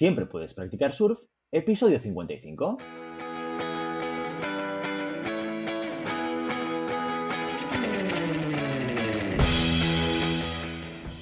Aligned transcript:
Siempre 0.00 0.24
puedes 0.24 0.54
practicar 0.54 0.94
surf, 0.94 1.18
episodio 1.52 1.98
55. 1.98 2.78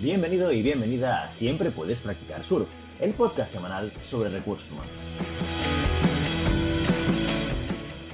Bienvenido 0.00 0.52
y 0.52 0.62
bienvenida 0.62 1.24
a 1.24 1.30
Siempre 1.32 1.72
puedes 1.72 1.98
practicar 1.98 2.44
surf, 2.44 2.68
el 3.00 3.14
podcast 3.14 3.52
semanal 3.52 3.90
sobre 4.08 4.28
recursos 4.28 4.70
humanos. 4.70 4.92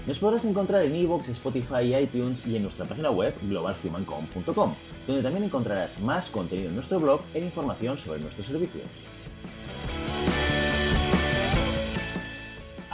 Nos 0.07 0.19
podrás 0.19 0.47
encontrar 0.47 0.83
en 0.87 0.97
iVoox, 0.97 1.29
Spotify, 1.29 1.95
iTunes 1.95 2.47
y 2.47 2.57
en 2.57 2.63
nuestra 2.63 2.87
página 2.87 3.11
web 3.11 3.35
globalhumancom.com, 3.43 4.75
donde 5.07 5.23
también 5.23 5.45
encontrarás 5.45 6.01
más 6.01 6.31
contenido 6.31 6.71
en 6.71 6.77
nuestro 6.77 7.01
blog 7.01 7.21
e 7.35 7.41
información 7.41 7.99
sobre 7.99 8.21
nuestros 8.21 8.47
servicios. 8.47 8.89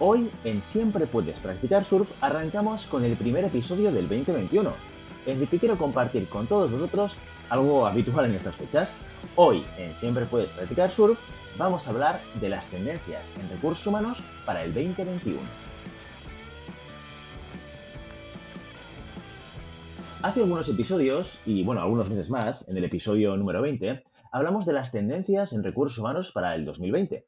Hoy 0.00 0.30
en 0.44 0.62
Siempre 0.62 1.08
Puedes 1.08 1.40
Practicar 1.40 1.84
Surf 1.84 2.08
arrancamos 2.22 2.86
con 2.86 3.04
el 3.04 3.16
primer 3.16 3.44
episodio 3.44 3.90
del 3.90 4.06
2021, 4.08 4.72
en 5.26 5.40
el 5.40 5.48
que 5.48 5.58
quiero 5.58 5.76
compartir 5.76 6.28
con 6.28 6.46
todos 6.46 6.70
vosotros 6.70 7.16
algo 7.50 7.84
habitual 7.84 8.26
en 8.26 8.36
estas 8.36 8.54
fechas. 8.54 8.90
Hoy 9.34 9.64
en 9.76 9.92
Siempre 9.96 10.24
Puedes 10.26 10.50
Practicar 10.50 10.92
Surf 10.92 11.18
vamos 11.58 11.84
a 11.84 11.90
hablar 11.90 12.20
de 12.40 12.48
las 12.48 12.64
tendencias 12.66 13.24
en 13.40 13.48
recursos 13.48 13.84
humanos 13.88 14.22
para 14.46 14.62
el 14.62 14.72
2021. 14.72 15.40
Hace 20.22 20.40
algunos 20.40 20.68
episodios, 20.68 21.40
y 21.44 21.64
bueno, 21.64 21.82
algunos 21.82 22.08
meses 22.08 22.30
más, 22.30 22.64
en 22.68 22.76
el 22.76 22.84
episodio 22.84 23.36
número 23.36 23.62
20, 23.62 24.04
hablamos 24.30 24.64
de 24.64 24.74
las 24.74 24.92
tendencias 24.92 25.52
en 25.52 25.64
recursos 25.64 25.98
humanos 25.98 26.30
para 26.30 26.54
el 26.54 26.64
2020. 26.64 27.26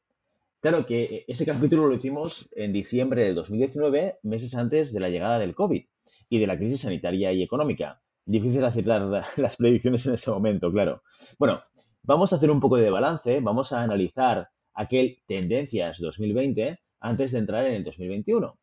Claro 0.61 0.85
que 0.85 1.03
eh, 1.03 1.25
ese 1.27 1.43
capítulo 1.43 1.87
lo 1.87 1.95
hicimos 1.95 2.47
en 2.55 2.71
diciembre 2.71 3.23
de 3.23 3.33
2019, 3.33 4.19
meses 4.21 4.53
antes 4.53 4.93
de 4.93 4.99
la 4.99 5.09
llegada 5.09 5.39
del 5.39 5.55
COVID 5.55 5.83
y 6.29 6.39
de 6.39 6.45
la 6.45 6.55
crisis 6.55 6.81
sanitaria 6.81 7.33
y 7.33 7.41
económica. 7.41 7.99
Difícil 8.25 8.63
aceptar 8.63 9.01
las 9.37 9.55
predicciones 9.55 10.05
en 10.05 10.13
ese 10.13 10.29
momento, 10.29 10.71
claro. 10.71 11.01
Bueno, 11.39 11.59
vamos 12.03 12.31
a 12.31 12.35
hacer 12.35 12.51
un 12.51 12.59
poco 12.59 12.77
de 12.77 12.91
balance, 12.91 13.39
vamos 13.39 13.71
a 13.71 13.81
analizar 13.81 14.49
aquel 14.75 15.17
Tendencias 15.25 15.97
2020 15.97 16.79
antes 16.99 17.31
de 17.31 17.39
entrar 17.39 17.65
en 17.65 17.73
el 17.73 17.83
2021. 17.83 18.55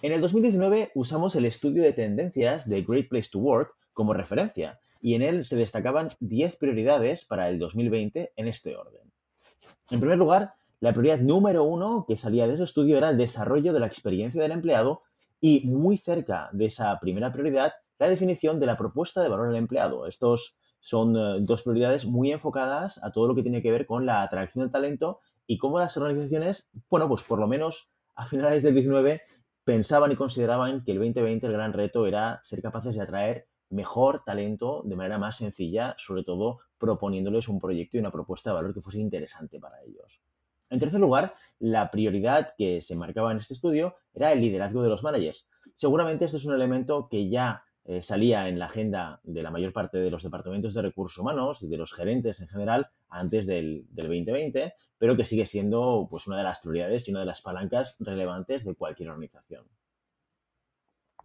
En 0.00 0.12
el 0.12 0.20
2019 0.22 0.92
usamos 0.94 1.36
el 1.36 1.44
estudio 1.44 1.82
de 1.82 1.92
tendencias 1.92 2.66
de 2.66 2.80
Great 2.80 3.10
Place 3.10 3.28
to 3.30 3.38
Work 3.38 3.74
como 3.92 4.14
referencia 4.14 4.80
y 5.02 5.14
en 5.14 5.20
él 5.20 5.44
se 5.44 5.56
destacaban 5.56 6.08
10 6.20 6.56
prioridades 6.56 7.26
para 7.26 7.50
el 7.50 7.58
2020 7.58 8.32
en 8.34 8.48
este 8.48 8.76
orden. 8.76 9.12
En 9.90 10.00
primer 10.00 10.16
lugar, 10.16 10.54
la 10.82 10.92
prioridad 10.92 11.20
número 11.20 11.62
uno 11.62 12.04
que 12.08 12.16
salía 12.16 12.48
de 12.48 12.54
ese 12.54 12.64
estudio 12.64 12.98
era 12.98 13.10
el 13.10 13.16
desarrollo 13.16 13.72
de 13.72 13.78
la 13.78 13.86
experiencia 13.86 14.42
del 14.42 14.50
empleado 14.50 15.02
y 15.40 15.64
muy 15.64 15.96
cerca 15.96 16.50
de 16.52 16.64
esa 16.64 16.98
primera 16.98 17.32
prioridad, 17.32 17.72
la 18.00 18.08
definición 18.08 18.58
de 18.58 18.66
la 18.66 18.76
propuesta 18.76 19.22
de 19.22 19.28
valor 19.28 19.50
al 19.50 19.54
empleado. 19.54 20.08
Estos 20.08 20.56
son 20.80 21.16
eh, 21.16 21.36
dos 21.42 21.62
prioridades 21.62 22.04
muy 22.04 22.32
enfocadas 22.32 22.98
a 23.04 23.12
todo 23.12 23.28
lo 23.28 23.36
que 23.36 23.44
tiene 23.44 23.62
que 23.62 23.70
ver 23.70 23.86
con 23.86 24.06
la 24.06 24.22
atracción 24.22 24.64
del 24.64 24.72
talento 24.72 25.20
y 25.46 25.56
cómo 25.56 25.78
las 25.78 25.96
organizaciones, 25.96 26.68
bueno, 26.90 27.06
pues 27.06 27.22
por 27.22 27.38
lo 27.38 27.46
menos 27.46 27.88
a 28.16 28.26
finales 28.26 28.64
del 28.64 28.74
19 28.74 29.22
pensaban 29.62 30.10
y 30.10 30.16
consideraban 30.16 30.82
que 30.82 30.90
el 30.90 30.98
2020 30.98 31.46
el 31.46 31.52
gran 31.52 31.72
reto 31.74 32.08
era 32.08 32.40
ser 32.42 32.60
capaces 32.60 32.96
de 32.96 33.02
atraer 33.02 33.46
mejor 33.70 34.24
talento 34.24 34.82
de 34.84 34.96
manera 34.96 35.18
más 35.18 35.36
sencilla, 35.36 35.94
sobre 35.96 36.24
todo 36.24 36.58
proponiéndoles 36.76 37.46
un 37.46 37.60
proyecto 37.60 37.98
y 37.98 38.00
una 38.00 38.10
propuesta 38.10 38.50
de 38.50 38.54
valor 38.54 38.74
que 38.74 38.82
fuese 38.82 38.98
interesante 38.98 39.60
para 39.60 39.80
ellos. 39.84 40.20
En 40.72 40.80
tercer 40.80 41.00
lugar, 41.00 41.34
la 41.58 41.90
prioridad 41.90 42.54
que 42.56 42.80
se 42.80 42.96
marcaba 42.96 43.30
en 43.30 43.36
este 43.36 43.52
estudio 43.52 43.94
era 44.14 44.32
el 44.32 44.40
liderazgo 44.40 44.82
de 44.82 44.88
los 44.88 45.02
managers. 45.02 45.46
Seguramente 45.76 46.24
este 46.24 46.38
es 46.38 46.46
un 46.46 46.54
elemento 46.54 47.08
que 47.10 47.28
ya 47.28 47.62
eh, 47.84 48.00
salía 48.00 48.48
en 48.48 48.58
la 48.58 48.66
agenda 48.66 49.20
de 49.22 49.42
la 49.42 49.50
mayor 49.50 49.74
parte 49.74 49.98
de 49.98 50.10
los 50.10 50.22
departamentos 50.22 50.72
de 50.72 50.80
recursos 50.80 51.18
humanos 51.18 51.62
y 51.62 51.68
de 51.68 51.76
los 51.76 51.92
gerentes 51.92 52.40
en 52.40 52.48
general 52.48 52.88
antes 53.10 53.46
del, 53.46 53.84
2020, 53.90 54.72
pero 54.96 55.14
que 55.14 55.26
sigue 55.26 55.44
siendo 55.44 56.08
pues, 56.10 56.26
una 56.26 56.38
de 56.38 56.44
las 56.44 56.60
prioridades 56.60 57.06
y 57.06 57.10
una 57.10 57.20
de 57.20 57.26
las 57.26 57.42
palancas 57.42 57.94
relevantes 57.98 58.64
de 58.64 58.74
cualquier 58.74 59.10
organización. 59.10 59.66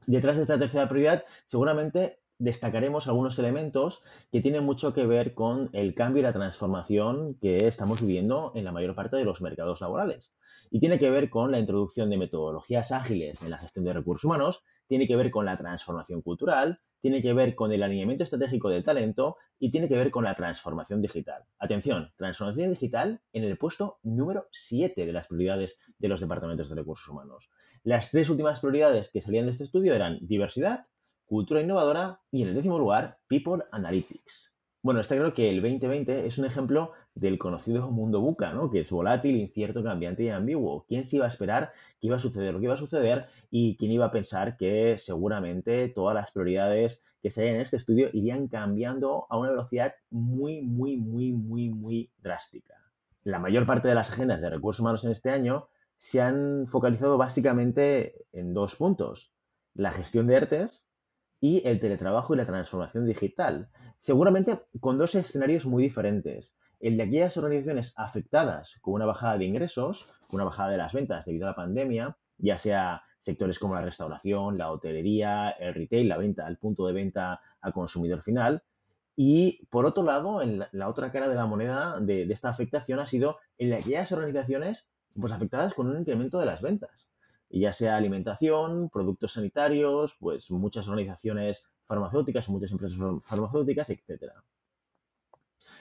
Detrás 0.07 0.35
de 0.35 0.41
esta 0.41 0.59
tercera 0.59 0.89
prioridad, 0.89 1.23
seguramente 1.45 2.19
destacaremos 2.39 3.07
algunos 3.07 3.39
elementos 3.39 4.03
que 4.31 4.41
tienen 4.41 4.63
mucho 4.63 4.93
que 4.93 5.05
ver 5.05 5.33
con 5.33 5.69
el 5.73 5.95
cambio 5.95 6.21
y 6.21 6.23
la 6.23 6.33
transformación 6.33 7.35
que 7.41 7.67
estamos 7.67 8.01
viviendo 8.01 8.51
en 8.55 8.65
la 8.65 8.71
mayor 8.71 8.95
parte 8.95 9.17
de 9.17 9.25
los 9.25 9.41
mercados 9.41 9.81
laborales. 9.81 10.33
Y 10.69 10.79
tiene 10.79 10.99
que 10.99 11.09
ver 11.09 11.29
con 11.29 11.51
la 11.51 11.59
introducción 11.59 12.09
de 12.09 12.17
metodologías 12.17 12.91
ágiles 12.91 13.41
en 13.41 13.49
la 13.49 13.57
gestión 13.57 13.85
de 13.85 13.93
recursos 13.93 14.25
humanos, 14.25 14.63
tiene 14.87 15.07
que 15.07 15.15
ver 15.15 15.31
con 15.31 15.45
la 15.45 15.57
transformación 15.57 16.21
cultural, 16.21 16.79
tiene 17.01 17.21
que 17.21 17.33
ver 17.33 17.55
con 17.55 17.71
el 17.71 17.83
alineamiento 17.83 18.23
estratégico 18.23 18.69
del 18.69 18.83
talento 18.83 19.37
y 19.59 19.71
tiene 19.71 19.87
que 19.87 19.95
ver 19.95 20.11
con 20.11 20.23
la 20.23 20.35
transformación 20.35 21.01
digital. 21.01 21.43
Atención, 21.59 22.11
transformación 22.17 22.71
digital 22.71 23.21
en 23.33 23.43
el 23.43 23.57
puesto 23.57 23.99
número 24.03 24.47
7 24.51 25.05
de 25.05 25.13
las 25.13 25.27
prioridades 25.27 25.79
de 25.99 26.07
los 26.07 26.19
departamentos 26.19 26.69
de 26.69 26.75
recursos 26.75 27.07
humanos. 27.07 27.49
Las 27.83 28.11
tres 28.11 28.29
últimas 28.29 28.59
prioridades 28.59 29.09
que 29.09 29.21
salían 29.21 29.45
de 29.45 29.51
este 29.51 29.63
estudio 29.63 29.93
eran 29.93 30.19
diversidad, 30.21 30.87
cultura 31.27 31.61
innovadora 31.61 32.21
y 32.31 32.41
en 32.41 32.49
el 32.49 32.55
décimo 32.55 32.79
lugar, 32.79 33.19
People 33.27 33.63
Analytics. 33.71 34.55
Bueno, 34.81 35.01
está 35.01 35.15
claro 35.15 35.33
que 35.33 35.49
el 35.49 35.61
2020 35.61 36.27
es 36.27 36.37
un 36.37 36.45
ejemplo 36.45 36.93
del 37.13 37.37
conocido 37.37 37.91
mundo 37.91 38.21
buca, 38.21 38.53
¿no? 38.53 38.71
Que 38.71 38.79
es 38.81 38.89
volátil, 38.89 39.35
incierto, 39.35 39.83
cambiante 39.83 40.23
y 40.23 40.29
ambiguo. 40.29 40.85
¿Quién 40.87 41.05
se 41.05 41.17
iba 41.17 41.25
a 41.25 41.29
esperar 41.29 41.73
que 41.99 42.07
iba 42.07 42.15
a 42.15 42.21
suceder 42.21 42.53
lo 42.53 42.59
que 42.59 42.65
iba 42.65 42.75
a 42.75 42.77
suceder 42.77 43.27
y 43.51 43.75
quién 43.75 43.91
iba 43.91 44.05
a 44.05 44.11
pensar 44.11 44.55
que 44.55 44.97
seguramente 44.97 45.89
todas 45.89 46.15
las 46.15 46.31
prioridades 46.31 47.03
que 47.21 47.31
se 47.31 47.49
en 47.49 47.59
este 47.59 47.75
estudio 47.75 48.09
irían 48.13 48.47
cambiando 48.47 49.27
a 49.29 49.37
una 49.37 49.49
velocidad 49.49 49.93
muy, 50.09 50.61
muy, 50.61 50.95
muy, 50.95 51.33
muy, 51.33 51.69
muy 51.69 52.11
drástica? 52.19 52.75
La 53.23 53.39
mayor 53.39 53.65
parte 53.65 53.89
de 53.89 53.95
las 53.95 54.09
agendas 54.09 54.39
de 54.39 54.49
recursos 54.49 54.79
humanos 54.79 55.03
en 55.03 55.11
este 55.11 55.31
año 55.31 55.67
se 55.97 56.21
han 56.21 56.67
focalizado 56.67 57.17
básicamente 57.17 58.25
en 58.31 58.53
dos 58.53 58.77
puntos. 58.77 59.33
La 59.73 59.91
gestión 59.91 60.27
de 60.27 60.35
ERTES, 60.35 60.86
y 61.39 61.67
el 61.67 61.79
teletrabajo 61.79 62.33
y 62.33 62.37
la 62.37 62.45
transformación 62.45 63.05
digital, 63.05 63.69
seguramente 63.99 64.59
con 64.79 64.97
dos 64.97 65.15
escenarios 65.15 65.65
muy 65.65 65.83
diferentes. 65.83 66.55
El 66.79 66.97
de 66.97 67.03
aquellas 67.03 67.37
organizaciones 67.37 67.93
afectadas 67.95 68.75
con 68.81 68.95
una 68.95 69.05
bajada 69.05 69.37
de 69.37 69.45
ingresos, 69.45 70.09
con 70.27 70.39
una 70.39 70.45
bajada 70.45 70.71
de 70.71 70.77
las 70.77 70.93
ventas 70.93 71.25
debido 71.25 71.45
a 71.45 71.51
la 71.51 71.55
pandemia, 71.55 72.17
ya 72.37 72.57
sea 72.57 73.03
sectores 73.19 73.59
como 73.59 73.75
la 73.75 73.81
restauración, 73.81 74.57
la 74.57 74.71
hotelería, 74.71 75.49
el 75.51 75.73
retail, 75.73 76.07
la 76.07 76.17
venta, 76.17 76.47
el 76.47 76.57
punto 76.57 76.85
de 76.87 76.93
venta 76.93 77.41
al 77.61 77.73
consumidor 77.73 78.21
final. 78.21 78.63
Y 79.15 79.65
por 79.67 79.85
otro 79.85 80.03
lado, 80.03 80.41
en 80.43 80.63
la, 80.71 80.87
otra 80.87 81.11
cara 81.11 81.27
de 81.27 81.35
la 81.35 81.47
moneda 81.47 81.99
de, 81.99 82.27
de, 82.27 82.33
esta 82.33 82.49
afectación 82.49 82.99
ha 82.99 83.07
sido 83.07 83.39
en 83.57 83.73
aquellas 83.73 84.11
organizaciones 84.11 84.87
pues, 85.19 85.31
afectadas 85.31 85.73
con 85.73 85.87
un 85.87 85.99
incremento 85.99 86.39
de 86.39 86.45
las 86.45 86.61
ventas 86.61 87.06
ya 87.49 87.73
sea 87.73 87.95
alimentación, 87.95 88.89
productos 88.89 89.33
sanitarios, 89.33 90.15
pues 90.19 90.51
muchas 90.51 90.87
organizaciones 90.87 91.63
farmacéuticas, 91.85 92.49
muchas 92.49 92.71
empresas 92.71 92.97
farmacéuticas, 93.23 93.89
etc. 93.89 94.33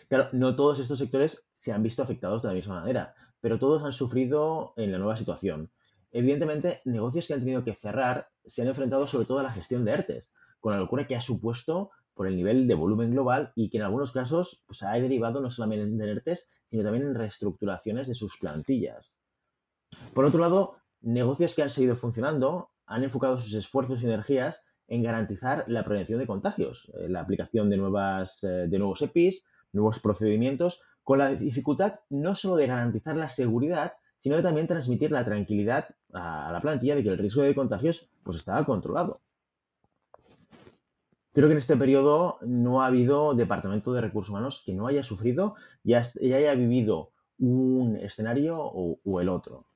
Claro, 0.08 0.29
no 0.32 0.55
todos 0.55 0.79
estos 0.79 0.99
sectores 0.99 1.44
se 1.55 1.73
han 1.73 1.82
visto 1.82 2.02
afectados 2.02 2.43
de 2.43 2.49
la 2.49 2.55
misma 2.55 2.81
manera, 2.81 3.14
pero 3.40 3.58
todos 3.58 3.82
han 3.82 3.93
sufrido 3.93 4.73
en 4.76 4.93
la 4.93 4.99
nueva 4.99 5.17
situación. 5.17 5.70
Evidentemente, 6.12 6.81
negocios 6.85 7.26
que 7.26 7.35
han 7.35 7.40
tenido 7.40 7.64
que 7.64 7.75
cerrar 7.75 8.29
se 8.44 8.62
han 8.62 8.69
enfrentado 8.69 9.06
sobre 9.06 9.26
todo 9.26 9.40
a 9.40 9.43
la 9.43 9.52
gestión 9.52 9.85
de 9.85 9.93
ERTES, 9.93 10.31
con 10.61 10.73
la 10.73 10.79
locura 10.79 11.06
que 11.06 11.17
ha 11.17 11.20
supuesto 11.20 11.90
por 12.14 12.26
el 12.26 12.37
nivel 12.37 12.67
de 12.67 12.75
volumen 12.75 13.11
global 13.11 13.52
y 13.55 13.69
que 13.69 13.76
en 13.76 13.82
algunos 13.82 14.12
casos 14.12 14.62
pues, 14.67 14.82
ha 14.82 14.93
derivado 14.93 15.40
no 15.40 15.50
solamente 15.50 15.85
en 15.85 16.00
ERTES, 16.00 16.49
sino 16.70 16.82
también 16.82 17.06
en 17.06 17.14
reestructuraciones 17.14 18.08
de 18.08 18.14
sus 18.14 18.38
plantillas. 18.38 19.19
Por 20.14 20.25
otro 20.25 20.40
lado, 20.40 20.76
negocios 21.00 21.54
que 21.54 21.62
han 21.62 21.70
seguido 21.70 21.96
funcionando 21.96 22.70
han 22.87 23.04
enfocado 23.04 23.38
sus 23.38 23.54
esfuerzos 23.54 24.02
y 24.02 24.06
energías 24.06 24.60
en 24.88 25.02
garantizar 25.02 25.64
la 25.66 25.84
prevención 25.84 26.19
de 26.19 26.26
contagios, 26.26 26.90
eh, 26.94 27.08
la 27.08 27.20
aplicación 27.20 27.69
de, 27.70 27.76
nuevas, 27.76 28.43
eh, 28.44 28.66
de 28.69 28.78
nuevos 28.78 29.02
EPIs, 29.02 29.44
nuevos 29.72 29.98
procedimientos, 29.98 30.81
con 31.02 31.19
la 31.19 31.34
dificultad 31.34 32.00
no 32.10 32.34
solo 32.34 32.56
de 32.56 32.66
garantizar 32.66 33.16
la 33.16 33.28
seguridad, 33.28 33.94
sino 34.20 34.43
también 34.43 34.66
transmitir 34.66 35.10
la 35.12 35.25
tranquilidad 35.25 35.88
a 36.12 36.50
la 36.52 36.60
plantilla 36.60 36.94
de 36.96 37.02
que 37.02 37.10
el 37.10 37.19
riesgo 37.19 37.42
de 37.42 37.54
contagios 37.54 38.08
pues 38.22 38.37
estaba 38.37 38.64
controlado. 38.64 39.20
Creo 41.32 41.49
que 41.49 41.52
en 41.52 41.58
este 41.58 41.76
periodo 41.76 42.38
no 42.40 42.82
ha 42.82 42.87
habido 42.87 43.34
departamento 43.34 43.92
de 43.92 44.00
recursos 44.00 44.31
humanos 44.31 44.62
que 44.64 44.72
no 44.72 44.87
haya 44.87 45.04
sufrido 45.04 45.54
y 45.84 45.92
haya 45.92 46.54
vivido 46.54 47.12
un 47.38 47.96
escenario 47.96 48.58
o, 48.58 49.20
el 49.20 49.28
otro. 49.28 49.66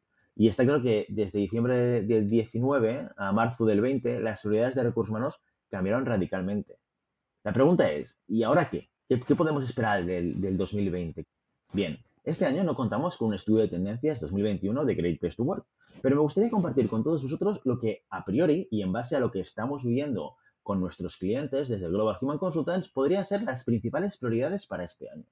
Y 0.40 0.48
está 0.48 0.64
claro 0.64 0.80
que 0.80 1.04
desde 1.10 1.38
diciembre 1.38 2.00
del 2.00 2.26
19 2.26 3.10
a 3.14 3.30
marzo 3.30 3.66
del 3.66 3.82
20 3.82 4.20
las 4.20 4.40
prioridades 4.40 4.74
de 4.74 4.84
recursos 4.84 5.10
humanos 5.10 5.38
cambiaron 5.68 6.06
radicalmente. 6.06 6.78
La 7.44 7.52
pregunta 7.52 7.92
es, 7.92 8.22
¿y 8.26 8.42
ahora 8.42 8.70
qué? 8.70 8.88
¿Qué, 9.06 9.18
podemos 9.18 9.62
esperar 9.64 10.06
del, 10.06 10.40
del, 10.40 10.56
2020? 10.56 11.26
Bien, 11.74 11.98
este 12.24 12.46
año 12.46 12.64
no 12.64 12.74
contamos 12.74 13.18
con 13.18 13.28
un 13.28 13.34
estudio 13.34 13.60
de 13.60 13.68
tendencias 13.68 14.18
2021 14.18 14.82
de 14.86 14.94
Great 14.94 15.20
Place 15.20 15.36
to 15.36 15.42
Work, 15.42 15.66
pero 16.00 16.16
me 16.16 16.22
gustaría 16.22 16.48
compartir 16.48 16.88
con 16.88 17.04
todos 17.04 17.22
vosotros 17.22 17.60
lo 17.64 17.78
que 17.78 18.04
a 18.08 18.24
priori 18.24 18.66
y 18.70 18.80
en 18.80 18.92
base 18.92 19.16
a 19.16 19.20
lo 19.20 19.30
que 19.30 19.40
estamos 19.40 19.84
viviendo 19.84 20.36
con 20.62 20.80
nuestros 20.80 21.18
clientes 21.18 21.68
desde 21.68 21.86
Global 21.86 22.16
Human 22.18 22.38
Consultants 22.38 22.88
podrían 22.88 23.26
ser 23.26 23.42
las 23.42 23.62
principales 23.62 24.16
prioridades 24.16 24.66
para 24.66 24.84
este 24.84 25.10
año. 25.10 25.26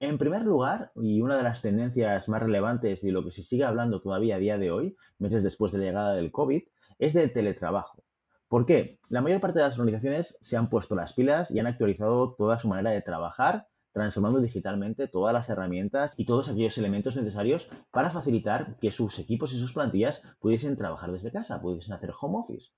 En 0.00 0.16
primer 0.16 0.42
lugar, 0.44 0.92
y 0.94 1.20
una 1.22 1.36
de 1.36 1.42
las 1.42 1.60
tendencias 1.60 2.28
más 2.28 2.40
relevantes 2.40 3.02
y 3.02 3.10
lo 3.10 3.24
que 3.24 3.32
se 3.32 3.42
sigue 3.42 3.64
hablando 3.64 4.00
todavía 4.00 4.36
a 4.36 4.38
día 4.38 4.56
de 4.56 4.70
hoy, 4.70 4.96
meses 5.18 5.42
después 5.42 5.72
de 5.72 5.78
la 5.78 5.84
llegada 5.86 6.14
del 6.14 6.30
COVID, 6.30 6.62
es 7.00 7.14
del 7.14 7.32
teletrabajo. 7.32 8.04
¿Por 8.46 8.64
qué? 8.64 9.00
La 9.08 9.22
mayor 9.22 9.40
parte 9.40 9.58
de 9.58 9.64
las 9.64 9.76
organizaciones 9.76 10.38
se 10.40 10.56
han 10.56 10.70
puesto 10.70 10.94
las 10.94 11.14
pilas 11.14 11.50
y 11.50 11.58
han 11.58 11.66
actualizado 11.66 12.34
toda 12.34 12.60
su 12.60 12.68
manera 12.68 12.92
de 12.92 13.02
trabajar, 13.02 13.66
transformando 13.92 14.40
digitalmente 14.40 15.08
todas 15.08 15.34
las 15.34 15.50
herramientas 15.50 16.14
y 16.16 16.26
todos 16.26 16.48
aquellos 16.48 16.78
elementos 16.78 17.16
necesarios 17.16 17.68
para 17.90 18.10
facilitar 18.10 18.76
que 18.80 18.92
sus 18.92 19.18
equipos 19.18 19.52
y 19.52 19.58
sus 19.58 19.72
plantillas 19.72 20.22
pudiesen 20.38 20.76
trabajar 20.76 21.10
desde 21.10 21.32
casa, 21.32 21.60
pudiesen 21.60 21.94
hacer 21.94 22.12
home 22.20 22.38
office. 22.38 22.70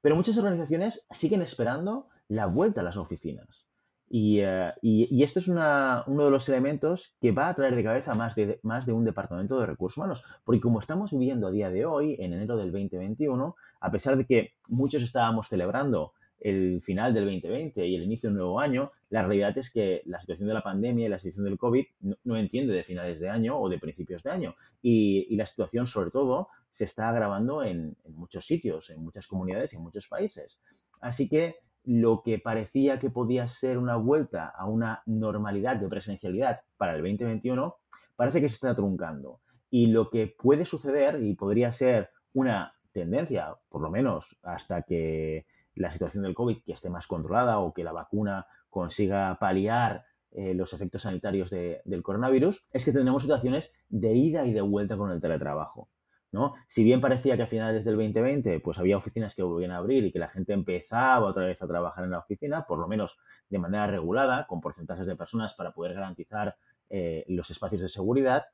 Pero 0.00 0.16
muchas 0.16 0.36
organizaciones 0.36 1.06
siguen 1.12 1.42
esperando 1.42 2.08
la 2.26 2.46
vuelta 2.46 2.80
a 2.80 2.84
las 2.84 2.96
oficinas. 2.96 3.69
Eh, 4.12 4.72
y, 4.82 5.22
esto 5.22 5.38
es 5.38 5.46
uno 5.46 6.04
de 6.06 6.30
los 6.30 6.48
elementos 6.48 7.14
que 7.20 7.30
va 7.30 7.48
a 7.48 7.54
traer 7.54 7.76
de 7.76 7.84
cabeza 7.84 8.14
más 8.14 8.34
de, 8.34 8.92
un 8.92 9.04
departamento 9.04 9.58
de 9.60 9.66
recursos 9.66 9.98
humanos. 9.98 10.24
Porque 10.44 10.60
como 10.60 10.80
estamos 10.80 11.12
viviendo 11.12 11.46
a 11.46 11.50
día 11.50 11.70
de 11.70 11.86
hoy, 11.86 12.16
en 12.18 12.32
enero 12.32 12.56
del 12.56 12.72
2021, 12.72 13.54
a 13.80 13.90
pesar 13.90 14.16
de 14.16 14.26
que 14.26 14.54
muchos 14.68 15.02
estábamos 15.02 15.48
celebrando 15.48 16.12
el 16.40 16.80
final 16.82 17.12
del 17.12 17.26
2020 17.26 17.86
y 17.86 17.94
el 17.94 18.02
inicio 18.02 18.28
de 18.28 18.32
un 18.32 18.38
nuevo 18.38 18.60
año, 18.60 18.90
la 19.10 19.22
realidad 19.22 19.56
es 19.58 19.70
que 19.70 20.02
la 20.06 20.18
situación 20.20 20.48
de 20.48 20.54
la 20.54 20.62
pandemia 20.62 21.06
y 21.06 21.08
la 21.08 21.18
situación 21.18 21.44
del 21.44 21.58
COVID 21.58 21.84
no, 22.24 22.36
entiende 22.36 22.72
de 22.72 22.82
finales 22.82 23.20
de 23.20 23.28
año 23.28 23.60
o 23.60 23.68
de 23.68 23.78
principios 23.78 24.22
de 24.22 24.30
año. 24.30 24.54
Y, 24.82 25.36
la 25.36 25.46
situación, 25.46 25.86
sobre 25.86 26.10
todo, 26.10 26.48
se 26.72 26.84
está 26.84 27.10
agravando 27.10 27.62
en 27.62 27.96
muchos 28.08 28.46
sitios, 28.46 28.90
en 28.90 29.04
muchas 29.04 29.26
comunidades 29.26 29.72
y 29.72 29.76
en 29.76 29.82
muchos 29.82 30.08
países. 30.08 30.58
Así 31.00 31.28
que 31.28 31.56
lo 31.84 32.22
que 32.22 32.38
parecía 32.38 32.98
que 32.98 33.10
podía 33.10 33.48
ser 33.48 33.78
una 33.78 33.96
vuelta 33.96 34.46
a 34.46 34.66
una 34.66 35.02
normalidad 35.06 35.76
de 35.76 35.88
presencialidad 35.88 36.60
para 36.76 36.94
el 36.94 37.02
2021 37.02 37.76
parece 38.16 38.40
que 38.40 38.48
se 38.48 38.56
está 38.56 38.74
truncando. 38.74 39.40
Y 39.70 39.86
lo 39.86 40.10
que 40.10 40.26
puede 40.26 40.66
suceder 40.66 41.22
y 41.22 41.34
podría 41.34 41.72
ser 41.72 42.10
una 42.34 42.74
tendencia, 42.92 43.54
por 43.68 43.82
lo 43.82 43.90
menos 43.90 44.36
hasta 44.42 44.82
que 44.82 45.46
la 45.74 45.92
situación 45.92 46.24
del 46.24 46.34
COVID 46.34 46.58
esté 46.66 46.90
más 46.90 47.06
controlada 47.06 47.58
o 47.60 47.72
que 47.72 47.84
la 47.84 47.92
vacuna 47.92 48.46
consiga 48.68 49.38
paliar 49.40 50.04
eh, 50.32 50.54
los 50.54 50.72
efectos 50.72 51.02
sanitarios 51.02 51.50
del 51.50 52.02
coronavirus, 52.02 52.64
es 52.72 52.84
que 52.84 52.92
tendremos 52.92 53.22
situaciones 53.22 53.72
de 53.88 54.14
ida 54.14 54.46
y 54.46 54.52
de 54.52 54.60
vuelta 54.60 54.96
con 54.96 55.10
el 55.10 55.20
teletrabajo. 55.20 55.88
¿No? 56.32 56.54
Si 56.68 56.84
bien 56.84 57.00
parecía 57.00 57.36
que 57.36 57.42
a 57.42 57.46
finales 57.46 57.84
del 57.84 57.96
2020 57.96 58.60
pues 58.60 58.78
había 58.78 58.96
oficinas 58.96 59.34
que 59.34 59.42
volvían 59.42 59.72
a 59.72 59.78
abrir 59.78 60.04
y 60.04 60.12
que 60.12 60.18
la 60.18 60.28
gente 60.28 60.52
empezaba 60.52 61.26
otra 61.26 61.46
vez 61.46 61.60
a 61.62 61.66
trabajar 61.66 62.04
en 62.04 62.10
la 62.10 62.18
oficina, 62.18 62.66
por 62.66 62.78
lo 62.78 62.88
menos 62.88 63.18
de 63.48 63.58
manera 63.58 63.86
regulada, 63.86 64.46
con 64.46 64.60
porcentajes 64.60 65.06
de 65.06 65.16
personas 65.16 65.54
para 65.54 65.72
poder 65.72 65.94
garantizar 65.94 66.56
eh, 66.88 67.24
los 67.28 67.50
espacios 67.50 67.82
de 67.82 67.88
seguridad, 67.88 68.46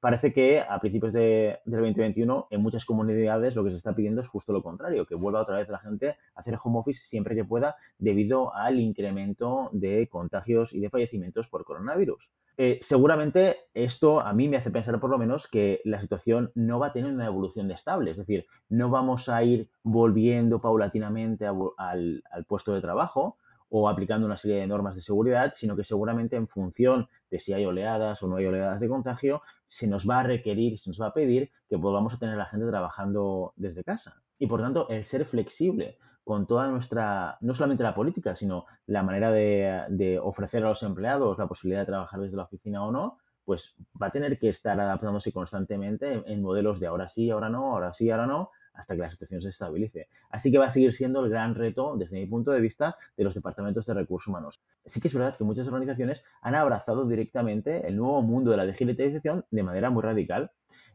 parece 0.00 0.32
que 0.32 0.60
a 0.60 0.80
principios 0.80 1.12
de, 1.12 1.58
del 1.64 1.80
2021 1.80 2.48
en 2.50 2.62
muchas 2.62 2.84
comunidades 2.84 3.54
lo 3.54 3.64
que 3.64 3.70
se 3.70 3.76
está 3.76 3.94
pidiendo 3.94 4.20
es 4.20 4.28
justo 4.28 4.52
lo 4.52 4.62
contrario, 4.62 5.06
que 5.06 5.14
vuelva 5.14 5.42
otra 5.42 5.58
vez 5.58 5.68
la 5.68 5.78
gente 5.78 6.16
a 6.34 6.40
hacer 6.40 6.58
home 6.62 6.78
office 6.78 7.02
siempre 7.04 7.34
que 7.34 7.44
pueda 7.44 7.76
debido 7.98 8.54
al 8.54 8.80
incremento 8.80 9.70
de 9.72 10.08
contagios 10.08 10.72
y 10.72 10.80
de 10.80 10.90
fallecimientos 10.90 11.48
por 11.48 11.64
coronavirus. 11.64 12.28
Eh, 12.58 12.78
seguramente 12.82 13.56
esto 13.72 14.20
a 14.20 14.32
mí 14.34 14.46
me 14.46 14.58
hace 14.58 14.70
pensar 14.70 15.00
por 15.00 15.10
lo 15.10 15.18
menos 15.18 15.48
que 15.48 15.80
la 15.84 16.00
situación 16.00 16.52
no 16.54 16.78
va 16.78 16.88
a 16.88 16.92
tener 16.92 17.10
una 17.10 17.26
evolución 17.26 17.70
estable, 17.70 18.10
es 18.10 18.18
decir, 18.18 18.46
no 18.68 18.90
vamos 18.90 19.28
a 19.28 19.42
ir 19.42 19.70
volviendo 19.82 20.60
paulatinamente 20.60 21.46
al 21.46 22.22
puesto 22.46 22.74
de 22.74 22.82
trabajo, 22.82 23.38
o 23.74 23.88
aplicando 23.88 24.26
una 24.26 24.36
serie 24.36 24.58
de 24.58 24.66
normas 24.66 24.94
de 24.94 25.00
seguridad, 25.00 25.54
sino 25.56 25.74
que 25.74 25.82
seguramente 25.82 26.36
en 26.36 26.46
función 26.46 27.08
de 27.30 27.40
si 27.40 27.54
hay 27.54 27.64
oleadas 27.64 28.22
o 28.22 28.28
no 28.28 28.36
hay 28.36 28.44
oleadas 28.44 28.80
de 28.80 28.88
contagio, 28.88 29.40
se 29.66 29.86
nos 29.86 30.08
va 30.08 30.20
a 30.20 30.24
requerir, 30.24 30.78
se 30.78 30.90
nos 30.90 31.00
va 31.00 31.06
a 31.06 31.14
pedir 31.14 31.50
que 31.70 31.78
podamos 31.78 32.18
tener 32.18 32.34
a 32.34 32.38
la 32.38 32.44
gente 32.44 32.66
trabajando 32.66 33.54
desde 33.56 33.82
casa. 33.82 34.22
Y 34.38 34.46
por 34.46 34.60
tanto, 34.60 34.90
el 34.90 35.06
ser 35.06 35.24
flexible 35.24 35.96
con 36.22 36.46
toda 36.46 36.68
nuestra, 36.68 37.38
no 37.40 37.54
solamente 37.54 37.82
la 37.82 37.94
política, 37.94 38.34
sino 38.34 38.66
la 38.84 39.02
manera 39.02 39.32
de, 39.32 40.20
ofrecer 40.22 40.62
a 40.64 40.68
los 40.68 40.82
empleados 40.82 41.38
la 41.38 41.46
posibilidad 41.46 41.80
de 41.80 41.86
trabajar 41.86 42.20
desde 42.20 42.36
la 42.36 42.42
oficina 42.42 42.84
o 42.84 42.92
no, 42.92 43.16
pues 43.42 43.74
va 44.00 44.08
a 44.08 44.12
tener 44.12 44.38
que 44.38 44.50
estar 44.50 44.78
adaptándose 44.78 45.32
constantemente 45.32 46.22
en 46.26 46.42
modelos 46.42 46.78
de 46.78 46.88
ahora 46.88 47.08
sí, 47.08 47.30
ahora 47.30 47.48
no, 47.48 47.72
ahora 47.72 47.94
sí, 47.94 48.10
ahora 48.10 48.26
no, 48.26 48.50
hasta 48.74 48.94
que 48.94 49.02
la 49.02 49.10
situación 49.10 49.42
se 49.42 49.48
estabilice. 49.48 50.08
Así 50.30 50.50
que 50.50 50.58
va 50.58 50.66
a 50.66 50.70
seguir 50.70 50.94
siendo 50.94 51.24
el 51.24 51.30
gran 51.30 51.54
reto, 51.54 51.96
desde 51.96 52.18
mi 52.18 52.26
punto 52.26 52.50
de 52.50 52.60
vista, 52.60 52.96
de 53.16 53.24
los 53.24 53.34
departamentos 53.34 53.86
de 53.86 53.94
recursos 53.94 54.28
humanos. 54.28 54.60
Sí 54.86 55.00
que 55.00 55.08
es 55.08 55.14
verdad 55.14 55.36
que 55.36 55.44
muchas 55.44 55.66
organizaciones 55.66 56.24
han 56.40 56.54
abrazado 56.54 57.06
directamente 57.06 57.86
el 57.86 57.96
nuevo 57.96 58.22
mundo 58.22 58.50
de 58.50 58.56
la 58.56 58.66
digitalización 58.66 59.44
de 59.50 59.62
manera 59.62 59.90
muy 59.90 60.02
radical. 60.02 60.50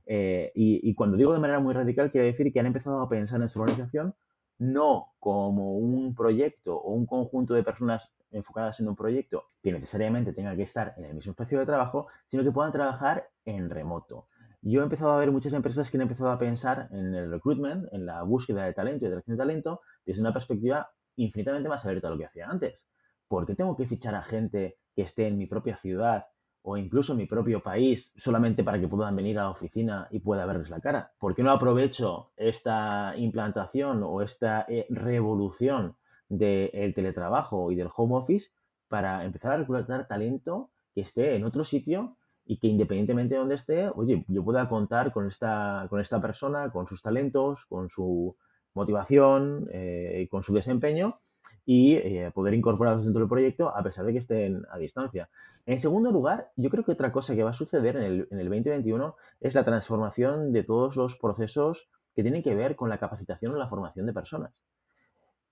Eh, 0.06 0.52
y, 0.56 0.94
cuando 0.96 1.18
digo 1.18 1.34
de 1.34 1.40
manera 1.40 1.60
muy 1.60 1.74
radical, 1.74 2.12
quiere 2.12 2.28
decir 2.28 2.52
que 2.52 2.60
han 2.60 2.66
empezado 2.66 3.02
a 3.02 3.10
pensar 3.10 3.42
en 3.42 3.50
su 3.50 3.60
organización 3.60 4.16
no 4.60 5.14
como 5.20 5.78
un 5.78 6.16
proyecto 6.16 6.76
o 6.76 6.92
un 6.94 7.06
conjunto 7.06 7.54
de 7.54 7.64
personas 7.64 8.12
enfocadas 8.32 8.80
en 8.80 8.88
un 8.88 8.96
proyecto 8.96 9.46
que 9.62 9.72
necesariamente 9.72 10.34
tenga 10.34 10.56
que 10.56 10.64
estar 10.64 10.96
en 10.98 11.06
el 11.06 11.14
mismo 11.14 11.32
espacio 11.32 11.60
de 11.60 11.66
trabajo, 11.66 12.08
sino 12.30 12.44
que 12.44 12.52
puedan 12.52 12.72
trabajar 12.72 13.30
en 13.46 13.70
remoto 13.70 14.28
yo 14.72 14.82
he 14.82 14.84
empezado 14.84 15.12
a 15.12 15.20
ver 15.20 15.32
muchas 15.32 15.54
empresas 15.54 15.90
que 15.90 15.98
han 15.98 16.02
empezado 16.02 16.30
a 16.30 16.40
pensar 16.40 16.90
en 16.92 17.16
el 17.16 17.32
recruitment, 17.32 17.88
en 17.94 18.06
la 18.06 18.24
búsqueda 18.24 18.66
de 18.66 18.74
talento 18.74 19.06
y 19.06 19.08
atracción 19.08 19.38
de 19.38 19.42
talento, 19.42 19.82
desde 20.06 20.22
una 20.22 20.34
perspectiva 20.34 20.90
infinitamente 21.16 21.70
más 21.70 21.86
abierta 21.86 22.08
a 22.08 22.12
lo 22.12 22.18
que 22.18 22.26
hacía 22.26 22.50
antes. 22.50 22.88
¿Por 23.28 23.46
qué 23.46 23.56
tengo 23.56 23.78
que 23.78 23.88
fichar 23.88 24.16
a 24.16 24.24
gente 24.24 24.78
que 24.94 25.04
esté 25.04 25.28
en 25.28 25.38
mi 25.38 25.46
propia 25.46 25.78
ciudad 25.78 26.26
o 26.64 26.76
incluso 26.76 27.14
en 27.14 27.20
mi 27.20 27.28
propio 27.28 27.64
país 27.64 28.12
solamente 28.18 28.64
para 28.64 28.80
que 28.80 28.90
puedan 28.90 29.16
venir 29.16 29.40
a 29.40 29.44
la 29.44 29.52
oficina 29.52 30.08
y 30.12 30.20
pueda 30.20 30.46
verles 30.46 30.70
la 30.70 30.82
cara? 30.82 31.12
¿Por 31.18 31.34
qué 31.34 31.44
no 31.44 31.52
aprovecho 31.52 32.32
esta 32.36 33.14
implantación 33.16 34.04
o 34.04 34.22
esta 34.22 34.66
eh, 34.68 34.86
revolución 34.90 35.96
del 36.28 36.94
teletrabajo 36.94 37.72
y 37.72 37.76
del 37.76 37.90
home 37.96 38.16
office 38.16 38.50
para 38.90 39.24
empezar 39.24 39.54
a 39.54 39.58
reclutar 39.58 40.08
talento 40.08 40.72
que 40.94 41.02
esté 41.02 41.36
en 41.36 41.46
otro 41.46 41.64
sitio 41.64 42.18
y 42.48 42.58
que 42.58 42.68
independientemente 42.68 43.36
de 43.36 43.40
donde 43.40 43.56
esté, 43.56 43.90
oye, 43.90 44.26
yo 44.28 44.44
pueda 44.44 44.68
contar 44.70 45.12
con 45.12 45.28
esta, 45.28 45.86
con 45.90 46.00
esta 46.00 46.22
persona, 46.22 46.72
con 46.72 46.88
sus 46.88 47.02
talentos, 47.02 47.66
con 47.66 47.90
su 47.90 48.36
motivación, 48.74 49.68
eh, 49.72 50.28
con 50.32 50.44
su 50.44 50.54
desempeño 50.54 51.20
y 51.66 51.96
eh, 51.96 52.32
poder 52.34 52.54
incorporarlos 52.54 53.04
dentro 53.04 53.20
del 53.20 53.30
proyecto 53.30 53.76
a 53.76 53.84
pesar 53.84 54.06
de 54.06 54.14
que 54.14 54.20
estén 54.20 54.64
a 54.72 54.78
distancia. 54.78 55.30
En 55.66 55.80
segundo 55.80 56.12
lugar, 56.12 56.52
yo 56.56 56.70
creo 56.70 56.86
que 56.86 56.94
otra 56.94 57.12
cosa 57.12 57.36
que 57.36 57.44
va 57.44 57.50
a 57.50 57.54
suceder 57.54 57.98
en 57.98 58.04
el, 58.04 58.28
en 58.32 58.40
el 58.40 58.46
2021 58.48 59.16
es 59.42 59.54
la 59.54 59.66
transformación 59.66 60.54
de 60.54 60.64
todos 60.64 60.96
los 60.96 61.18
procesos 61.18 61.90
que 62.16 62.24
tienen 62.24 62.42
que 62.42 62.56
ver 62.56 62.76
con 62.76 62.90
la 62.90 63.00
capacitación 63.00 63.54
o 63.54 63.58
la 63.58 63.68
formación 63.68 64.06
de 64.06 64.14
personas. 64.14 64.54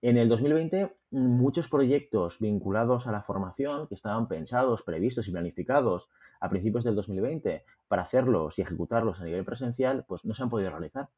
En 0.08 0.18
el 0.18 0.30
2020, 0.30 0.96
muchos 1.10 1.68
proyectos 1.68 2.38
vinculados 2.38 3.08
a 3.08 3.12
la 3.12 3.24
formación 3.24 3.88
que 3.88 3.96
estaban 3.96 4.28
pensados, 4.28 4.84
previstos 4.84 5.28
y 5.28 5.32
planificados 5.32 6.12
a 6.40 6.48
principios 6.48 6.84
del 6.84 6.94
2020 6.94 7.66
para 7.88 8.04
hacerlos 8.04 8.60
y 8.60 8.62
ejecutarlos 8.62 9.20
a 9.20 9.24
nivel 9.24 9.44
presencial, 9.44 10.06
pues 10.08 10.24
no 10.24 10.36
se 10.36 10.44
han 10.44 10.52
podido 10.52 10.70
realizar. 10.70 11.10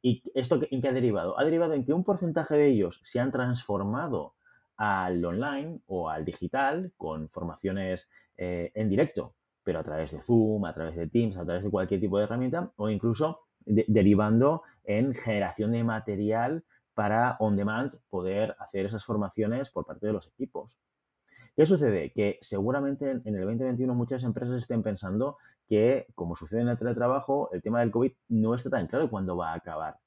¿Y 0.00 0.22
esto 0.34 0.60
en 0.70 0.80
qué 0.80 0.86
ha 0.86 0.92
derivado? 0.92 1.36
Ha 1.36 1.44
derivado 1.44 1.74
en 1.74 1.84
que 1.84 1.92
un 1.92 2.04
porcentaje 2.04 2.54
de 2.54 2.68
ellos 2.68 3.00
se 3.02 3.18
han 3.18 3.32
transformado 3.32 4.34
al 4.76 5.24
online 5.24 5.80
o 5.88 6.08
al 6.08 6.24
digital 6.24 6.92
con 6.96 7.30
formaciones 7.30 8.08
eh, 8.36 8.70
en 8.76 8.88
directo, 8.88 9.34
pero 9.64 9.80
a 9.80 9.82
través 9.82 10.12
de 10.12 10.22
Zoom, 10.22 10.64
a 10.64 10.74
través 10.74 10.94
de 10.94 11.08
Teams, 11.08 11.36
a 11.36 11.44
través 11.44 11.64
de 11.64 11.70
cualquier 11.70 11.98
tipo 11.98 12.18
de 12.18 12.22
herramienta 12.22 12.70
o 12.76 12.88
incluso 12.88 13.40
derivando 13.66 14.62
en 14.84 15.12
generación 15.12 15.72
de 15.72 15.82
material 15.82 16.62
para 16.98 17.36
on 17.38 17.54
demand 17.54 17.94
poder 18.10 18.56
hacer 18.58 18.86
esas 18.86 19.04
formaciones 19.04 19.70
por 19.70 19.86
parte 19.86 20.08
de 20.08 20.12
los 20.12 20.26
equipos. 20.26 20.76
¿Qué 21.54 21.64
sucede? 21.64 22.10
Que 22.10 22.40
seguramente 22.40 23.08
en 23.08 23.36
el 23.36 23.42
2021 23.42 23.94
muchas 23.94 24.24
empresas 24.24 24.56
estén 24.56 24.82
pensando 24.82 25.36
que, 25.68 26.08
como 26.16 26.34
sucede 26.34 26.62
en 26.62 26.68
el 26.70 26.76
teletrabajo, 26.76 27.50
el 27.52 27.62
tema 27.62 27.78
del 27.78 27.92
COVID 27.92 28.10
no 28.30 28.52
está 28.56 28.68
tan 28.68 28.88
claro 28.88 29.08
cuándo 29.08 29.36
va 29.36 29.52
a 29.52 29.54
acabar. 29.54 29.98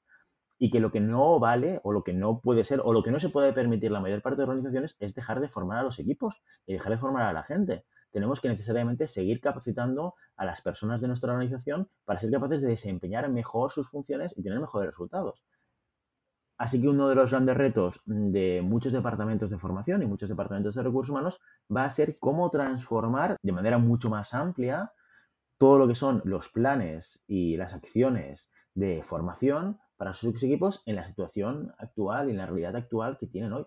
Y 0.58 0.70
que 0.70 0.80
lo 0.80 0.92
que 0.92 1.00
no 1.00 1.40
vale, 1.40 1.80
o 1.82 1.92
lo 1.92 2.04
que 2.04 2.12
no 2.12 2.40
puede 2.40 2.62
ser, 2.62 2.82
o 2.84 2.92
lo 2.92 3.02
que 3.02 3.10
no 3.10 3.20
se 3.20 3.30
puede 3.30 3.54
permitir 3.54 3.90
la 3.90 4.00
mayor 4.00 4.20
parte 4.20 4.36
de 4.36 4.42
organizaciones 4.42 4.94
es 5.00 5.14
dejar 5.14 5.40
de 5.40 5.48
formar 5.48 5.78
a 5.78 5.84
los 5.84 5.98
equipos 5.98 6.42
y 6.66 6.74
dejar 6.74 6.92
de 6.92 6.98
formar 6.98 7.22
a 7.22 7.32
la 7.32 7.44
gente. 7.44 7.86
Tenemos 8.10 8.42
que 8.42 8.50
necesariamente 8.50 9.08
seguir 9.08 9.40
capacitando 9.40 10.14
a 10.36 10.44
las 10.44 10.60
personas 10.60 11.00
de 11.00 11.08
nuestra 11.08 11.32
organización 11.32 11.88
para 12.04 12.20
ser 12.20 12.30
capaces 12.30 12.60
de 12.60 12.68
desempeñar 12.68 13.30
mejor 13.30 13.72
sus 13.72 13.88
funciones 13.88 14.34
y 14.36 14.42
tener 14.42 14.60
mejores 14.60 14.90
resultados. 14.90 15.42
Así 16.58 16.80
que 16.80 16.88
uno 16.88 17.08
de 17.08 17.14
los 17.14 17.30
grandes 17.30 17.56
retos 17.56 18.00
de 18.04 18.60
muchos 18.62 18.92
departamentos 18.92 19.50
de 19.50 19.58
formación 19.58 20.02
y 20.02 20.06
muchos 20.06 20.28
departamentos 20.28 20.74
de 20.74 20.82
recursos 20.82 21.10
humanos 21.10 21.40
va 21.74 21.84
a 21.84 21.90
ser 21.90 22.18
cómo 22.18 22.50
transformar 22.50 23.36
de 23.42 23.52
manera 23.52 23.78
mucho 23.78 24.10
más 24.10 24.34
amplia 24.34 24.92
todo 25.58 25.78
lo 25.78 25.88
que 25.88 25.94
son 25.94 26.22
los 26.24 26.48
planes 26.48 27.22
y 27.26 27.56
las 27.56 27.74
acciones 27.74 28.50
de 28.74 29.02
formación 29.02 29.78
para 29.96 30.14
sus 30.14 30.42
equipos 30.42 30.82
en 30.86 30.96
la 30.96 31.06
situación 31.06 31.72
actual 31.78 32.28
y 32.28 32.32
en 32.32 32.38
la 32.38 32.46
realidad 32.46 32.76
actual 32.76 33.18
que 33.18 33.26
tienen 33.26 33.52
hoy. 33.52 33.66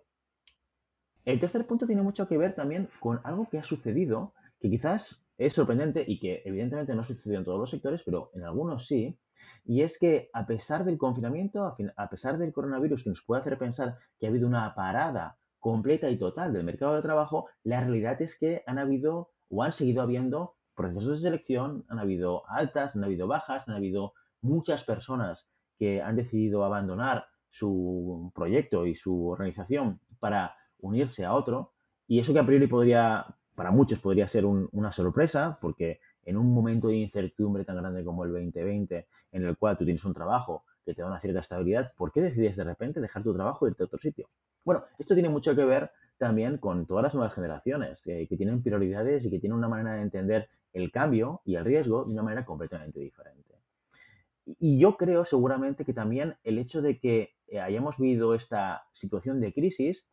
El 1.23 1.39
tercer 1.39 1.65
punto 1.65 1.87
tiene 1.87 2.01
mucho 2.01 2.27
que 2.27 2.37
ver 2.37 2.53
también 2.53 2.89
con 2.99 3.19
algo 3.23 3.47
que 3.49 3.57
ha 3.57 3.63
sucedido, 3.63 4.33
que 4.65 4.71
quizás 4.71 5.23
es 5.37 5.53
sorprendente 5.53 6.03
y 6.07 6.19
que 6.19 6.41
evidentemente 6.43 6.95
no 6.95 7.01
ha 7.01 7.05
sucedido 7.05 7.37
en 7.37 7.45
todos 7.45 7.59
los 7.59 7.69
sectores, 7.69 8.01
pero 8.03 8.31
en 8.33 8.43
algunos 8.43 8.87
sí, 8.87 9.19
y 9.63 9.81
es 9.81 9.99
que 9.99 10.29
a 10.33 10.47
pesar 10.47 10.85
del 10.85 10.97
confinamiento, 10.97 11.75
a 11.95 12.09
pesar 12.09 12.39
del 12.39 12.51
coronavirus 12.51 13.03
que 13.03 13.09
nos 13.11 13.23
puede 13.23 13.41
hacer 13.41 13.59
pensar 13.59 13.97
que 14.19 14.25
ha 14.25 14.29
habido 14.29 14.47
una 14.47 14.73
parada 14.73 15.37
completa 15.59 16.09
y 16.09 16.17
total 16.17 16.51
del 16.51 16.63
mercado 16.63 16.95
de 16.95 17.03
trabajo, 17.03 17.47
la 17.63 17.81
realidad 17.81 18.19
es 18.23 18.39
que 18.39 18.63
han 18.65 18.79
habido 18.79 19.31
o 19.49 19.61
han 19.61 19.71
seguido 19.71 20.01
habiendo 20.01 20.55
procesos 20.75 21.21
de 21.21 21.29
selección, 21.29 21.85
han 21.87 21.99
habido 21.99 22.49
altas, 22.49 22.95
han 22.95 23.03
habido 23.03 23.27
bajas, 23.27 23.67
han 23.67 23.75
habido 23.75 24.13
muchas 24.41 24.83
personas 24.83 25.47
que 25.77 26.01
han 26.01 26.15
decidido 26.15 26.63
abandonar 26.63 27.27
su 27.51 28.31
proyecto 28.33 28.87
y 28.87 28.95
su 28.95 29.27
organización 29.27 29.99
para 30.19 30.55
unirse 30.79 31.23
a 31.23 31.33
otro. 31.33 31.73
Y 32.07 32.19
eso 32.19 32.33
que 32.33 32.39
a 32.39 32.45
priori 32.45 32.67
podría, 32.67 33.25
para 33.55 33.71
muchos 33.71 33.99
podría 33.99 34.27
ser 34.27 34.45
una 34.45 34.91
sorpresa, 34.91 35.57
porque 35.61 35.99
en 36.25 36.37
un 36.37 36.53
momento 36.53 36.89
de 36.89 36.97
incertidumbre 36.97 37.63
tan 37.65 37.77
grande 37.77 38.03
como 38.03 38.23
el 38.23 38.31
2020, 38.31 39.07
en 39.31 39.45
el 39.45 39.57
cual 39.57 39.77
tú 39.77 39.85
tienes 39.85 40.03
un 40.05 40.13
trabajo 40.13 40.63
que 40.83 40.93
te 40.93 41.01
da 41.01 41.07
una 41.07 41.19
cierta 41.19 41.39
estabilidad, 41.39 41.93
¿por 41.95 42.11
qué 42.11 42.21
decides 42.21 42.55
de 42.55 42.63
repente 42.63 43.01
dejar 43.01 43.23
tu 43.23 43.33
trabajo 43.33 43.65
e 43.65 43.69
irte 43.69 43.83
a 43.83 43.85
otro 43.85 43.99
sitio? 43.99 44.27
Bueno, 44.63 44.83
esto 44.99 45.13
tiene 45.13 45.29
mucho 45.29 45.55
que 45.55 45.65
ver 45.65 45.91
también 46.17 46.57
con 46.57 46.85
todas 46.85 47.03
las 47.03 47.13
nuevas 47.13 47.33
generaciones, 47.33 48.01
que 48.03 48.27
tienen 48.37 48.61
prioridades 48.61 49.25
y 49.25 49.29
que 49.29 49.39
tienen 49.39 49.57
una 49.57 49.67
manera 49.67 49.95
de 49.95 50.01
entender 50.01 50.49
el 50.73 50.91
cambio 50.91 51.41
y 51.45 51.55
el 51.55 51.65
riesgo 51.65 52.05
de 52.05 52.13
una 52.13 52.23
manera 52.23 52.45
completamente 52.45 52.99
diferente. 52.99 53.55
Y 54.45 54.77
yo 54.77 54.95
creo 54.97 55.25
seguramente 55.25 55.85
que 55.85 55.93
también 55.93 56.35
el 56.43 56.59
hecho 56.59 56.81
de 56.81 56.99
que 56.99 57.33
eh, 57.47 57.59
hayamos 57.59 57.97
vivido 57.97 58.35
esta 58.35 58.83
situación 58.93 59.41
de 59.41 59.53
crisis 59.53 60.05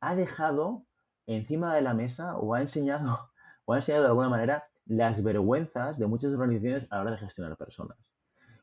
ha 0.00 0.14
dejado 0.14 0.84
encima 1.28 1.74
de 1.74 1.82
la 1.82 1.94
mesa 1.94 2.36
o 2.36 2.54
ha 2.54 2.60
enseñado, 2.60 3.30
o 3.66 3.74
ha 3.74 3.76
enseñado 3.76 4.04
de 4.04 4.08
alguna 4.08 4.28
manera 4.28 4.64
las 4.86 5.22
vergüenzas 5.22 5.98
de 5.98 6.06
muchas 6.06 6.32
organizaciones 6.32 6.86
a 6.90 6.96
la 6.96 7.02
hora 7.02 7.10
de 7.12 7.18
gestionar 7.18 7.56
personas. 7.56 7.98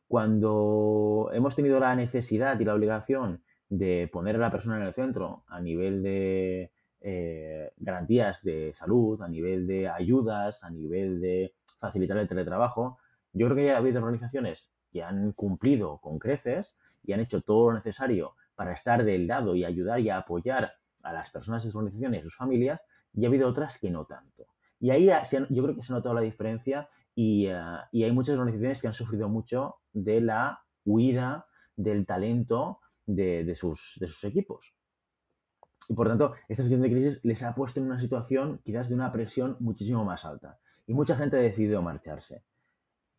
Cuando 0.07 1.29
hemos 1.34 1.55
tenido 1.55 1.79
la 1.79 1.95
necesidad 1.95 2.60
y 2.60 2.65
la 2.65 2.74
obligación 2.74 3.43
de 3.69 4.10
poner 4.12 4.36
a 4.36 4.39
la 4.39 4.51
persona 4.51 4.77
en 4.77 4.84
el 4.84 4.93
centro 4.93 5.43
a 5.48 5.60
nivel 5.62 6.03
de 6.03 6.72
eh, 7.01 7.72
garantías 7.77 8.43
de 8.43 8.74
salud, 8.75 9.22
a 9.22 9.27
nivel 9.27 9.67
de 9.67 9.88
ayudas, 9.88 10.63
a 10.63 10.69
nivel 10.69 11.22
de 11.22 11.53
facilitar 11.79 12.17
el 12.17 12.27
teletrabajo, 12.27 12.98
yo 13.34 13.48
creo 13.48 13.55
que 13.55 13.72
ha 13.72 13.77
habido 13.77 14.00
organizaciones 14.00 14.72
que 14.91 15.03
han 15.03 15.34
cumplido 15.34 16.00
con 16.00 16.19
creces 16.19 16.75
y 17.03 17.13
han 17.13 17.19
hecho 17.19 17.41
todo 17.41 17.69
lo 17.69 17.75
necesario 17.75 18.34
para 18.55 18.74
estar 18.74 19.03
del 19.03 19.27
lado 19.27 19.55
y 19.55 19.65
ayudar 19.65 20.00
y 20.00 20.10
apoyar 20.10 20.72
a 21.06 21.14
las 21.14 21.30
personas 21.30 21.64
de 21.64 21.72
su 21.72 21.78
organización 21.78 22.16
y 22.16 22.18
a 22.18 22.24
sus 22.24 22.36
familias, 22.36 22.82
y 23.14 23.26
ha 23.26 23.28
habido 23.28 23.48
otras 23.48 23.78
que 23.80 23.90
no 23.90 24.06
tanto. 24.06 24.48
Y 24.80 24.90
ahí 24.90 25.10
yo 25.50 25.64
creo 25.64 25.76
que 25.76 25.84
se 25.84 25.94
ha 25.94 25.96
notado 25.96 26.16
la 26.16 26.22
diferencia 26.22 26.90
y, 27.14 27.48
eh, 27.48 27.58
y, 27.92 28.04
hay 28.04 28.12
muchas 28.12 28.38
organizaciones 28.38 28.82
que 28.82 28.88
han 28.88 28.94
sufrido 28.94 29.30
mucho 29.30 29.78
de 29.94 30.20
la 30.20 30.60
huida 30.84 31.46
del 31.78 32.06
talento 32.06 32.82
de, 33.06 33.46
de, 33.46 33.56
sus, 33.56 33.98
de 34.00 34.08
sus 34.08 34.24
equipos. 34.26 34.74
Y 35.88 35.94
por 35.94 36.08
tanto, 36.08 36.34
esta 36.50 36.64
situación 36.64 36.82
de 36.82 36.92
crisis 36.92 37.24
les 37.24 37.44
ha 37.44 37.56
puesto 37.56 37.80
en 37.80 37.86
una 37.86 38.00
situación 38.00 38.60
quizás 38.66 38.90
de 38.90 38.96
una 38.96 39.12
presión 39.12 39.56
muchísimo 39.60 40.04
más 40.04 40.26
alta. 40.26 40.60
Y 40.88 40.94
mucha 40.94 41.16
gente 41.16 41.38
ha 41.38 41.42
decidido 41.42 41.82
marcharse. 41.82 42.44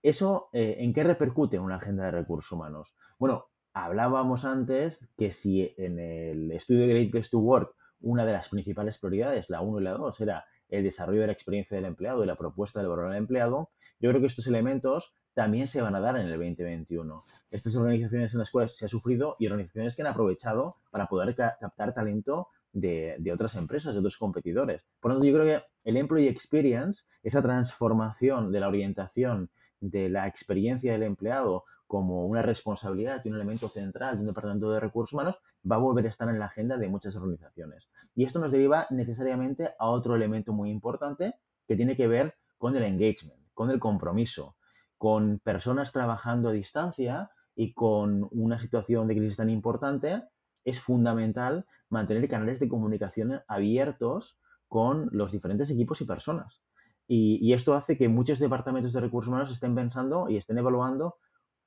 ¿Eso 0.03 0.51
eh, 0.53 0.77
en 0.79 0.93
qué 0.93 1.03
repercute 1.05 1.57
en 1.57 1.63
una 1.63 1.77
agenda 1.77 2.05
de 2.05 2.11
recursos 2.11 2.53
humanos? 2.53 2.95
Bueno, 3.19 3.47
hablábamos 3.73 4.45
antes 4.45 5.01
que 5.17 5.33
si 5.33 5.75
en 5.77 5.99
el 5.99 6.53
estudio 6.53 6.83
de 6.83 6.89
Great 6.89 7.11
Place 7.11 7.31
to 7.31 7.39
Work 7.39 7.75
una 8.01 8.25
de 8.25 8.33
las 8.33 8.49
principales 8.49 8.99
prioridades, 8.99 9.49
la 9.51 9.61
1 9.61 9.81
y 9.81 9.85
la 9.85 9.93
2, 9.93 10.21
era 10.21 10.45
el 10.69 10.83
desarrollo 10.83 11.21
de 11.21 11.29
la 11.29 11.33
experiencia 11.33 11.77
del 11.77 11.87
empleado 11.87 12.23
y 12.25 12.27
la 12.27 12.37
propuesta 12.37 12.81
de 12.81 12.89
valor 12.89 13.07
al 13.07 13.17
empleado, 13.17 13.71
yo 13.99 14.11
creo 14.11 14.21
que 14.21 14.27
estos 14.27 14.47
elementos 14.47 15.15
también 15.35 15.67
se 15.67 15.83
van 15.83 15.95
a 15.95 16.01
dar 16.01 16.17
en 16.17 16.27
el 16.27 16.33
2021. 16.33 17.25
Estas 17.51 17.77
organizaciones 17.77 18.33
en 18.33 18.41
las 18.41 18.51
cuales 18.51 18.77
se 18.77 18.87
ha 18.87 18.89
sufrido 18.89 19.37
y 19.39 19.47
organizaciones 19.47 19.95
que 19.95 20.03
han 20.03 20.09
aprovechado 20.09 20.77
para 20.91 21.07
poder 21.07 21.35
captar 21.35 21.95
talento 21.95 22.49
de, 22.73 23.17
de, 23.19 23.33
otras 23.33 23.55
empresas, 23.55 23.95
de 23.95 24.01
otros 24.01 24.17
competidores. 24.17 24.83
Por 25.01 25.11
lo 25.11 25.17
tanto, 25.17 25.27
yo 25.27 25.35
creo 25.35 25.45
que 25.45 25.67
el 25.85 25.97
Employee 25.97 26.31
Experience, 26.31 27.05
esa 27.23 27.43
transformación 27.43 28.51
de 28.51 28.61
la 28.61 28.69
orientación 28.69 29.51
de 29.81 30.09
la 30.09 30.27
experiencia 30.27 30.93
del 30.93 31.03
empleado 31.03 31.65
como 31.87 32.27
una 32.27 32.43
responsabilidad 32.43 33.23
y 33.25 33.29
un 33.29 33.37
elemento 33.37 33.69
central 33.69 34.17
de 34.17 34.21
un 34.21 34.27
departamento 34.27 34.71
de 34.71 34.81
recursos 34.81 35.13
humanos, 35.13 35.37
va 35.71 35.77
a 35.77 35.81
volver 35.81 36.07
a 36.07 36.11
estar 36.11 36.29
en 36.29 36.39
la 36.39 36.47
agenda 36.47 36.77
de 36.77 36.89
muchas 36.89 37.15
organizaciones. 37.15 37.89
Y 38.15 38.25
esto 38.25 38.39
nos 38.39 38.51
deriva 38.51 38.87
necesariamente 38.91 39.71
a 39.79 39.87
otro 39.89 40.17
elemento 40.17 40.53
muy 40.53 40.71
importante 40.71 41.35
que 41.67 41.77
tiene 41.77 41.97
que 41.97 42.09
ver 42.09 42.35
con 42.59 42.77
el 42.77 42.83
engagement, 42.83 43.41
con 43.55 43.71
el 43.71 43.79
compromiso, 43.79 44.57
con 44.99 45.39
personas 45.41 45.93
trabajando 45.93 46.49
a 46.49 46.53
distancia 46.53 47.31
y 47.55 47.73
con 47.73 48.29
una 48.33 48.59
situación 48.59 49.07
de 49.07 49.17
crisis 49.17 49.37
tan 49.37 49.51
importante, 49.51 50.23
es 50.65 50.81
fundamental 50.81 51.67
mantener 51.89 52.29
canales 52.29 52.59
de 52.59 52.69
comunicación 52.69 53.41
abiertos 53.47 54.39
con 54.69 55.09
los 55.13 55.31
diferentes 55.31 55.71
equipos 55.71 56.01
y 56.01 56.05
personas. 56.05 56.66
Y, 57.09 57.53
esto 57.53 57.75
hace 57.75 57.97
que 57.97 58.09
muchos 58.09 58.39
departamentos 58.39 58.93
de 58.93 59.01
recursos 59.01 59.29
humanos 59.29 59.51
estén 59.51 59.75
pensando 59.75 60.29
y 60.29 60.37
estén 60.37 60.59
evaluando 60.59 61.17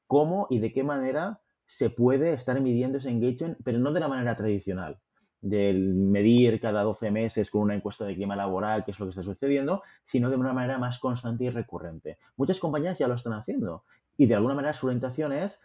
cómo 0.08 0.48
y 0.50 0.60
de 0.60 0.74
qué 0.74 0.84
manera 0.84 1.40
se 1.66 1.90
puede 1.90 2.34
estar 2.34 2.60
midiendo 2.60 2.98
ese 2.98 3.10
engagement, 3.10 3.58
pero 3.64 3.80
no 3.80 3.94
de 3.94 4.00
la 4.00 4.08
manera 4.08 4.36
tradicional, 4.36 5.00
del 5.40 5.94
medir 5.94 6.60
cada 6.60 6.84
12 6.84 7.12
meses 7.12 7.52
con 7.52 7.62
una 7.62 7.76
encuesta 7.76 8.06
de 8.06 8.16
clima 8.16 8.36
laboral, 8.36 8.84
qué 8.84 8.92
es 8.92 9.00
lo 9.00 9.06
que 9.06 9.12
está 9.12 9.24
sucediendo, 9.24 9.84
sino 10.06 10.30
de 10.30 10.36
una 10.36 10.52
manera 10.52 10.78
más 10.78 11.00
constante 11.00 11.46
y 11.46 11.50
recurrente. 11.50 12.18
Muchas 12.36 12.60
compañías 12.60 12.98
ya 12.98 13.08
lo 13.08 13.14
están 13.14 13.34
haciendo 13.34 13.84
y 14.18 14.26
de 14.26 14.36
alguna 14.36 14.56
manera 14.56 14.74
su 14.74 14.88
orientación 14.88 15.32
es 15.32 15.60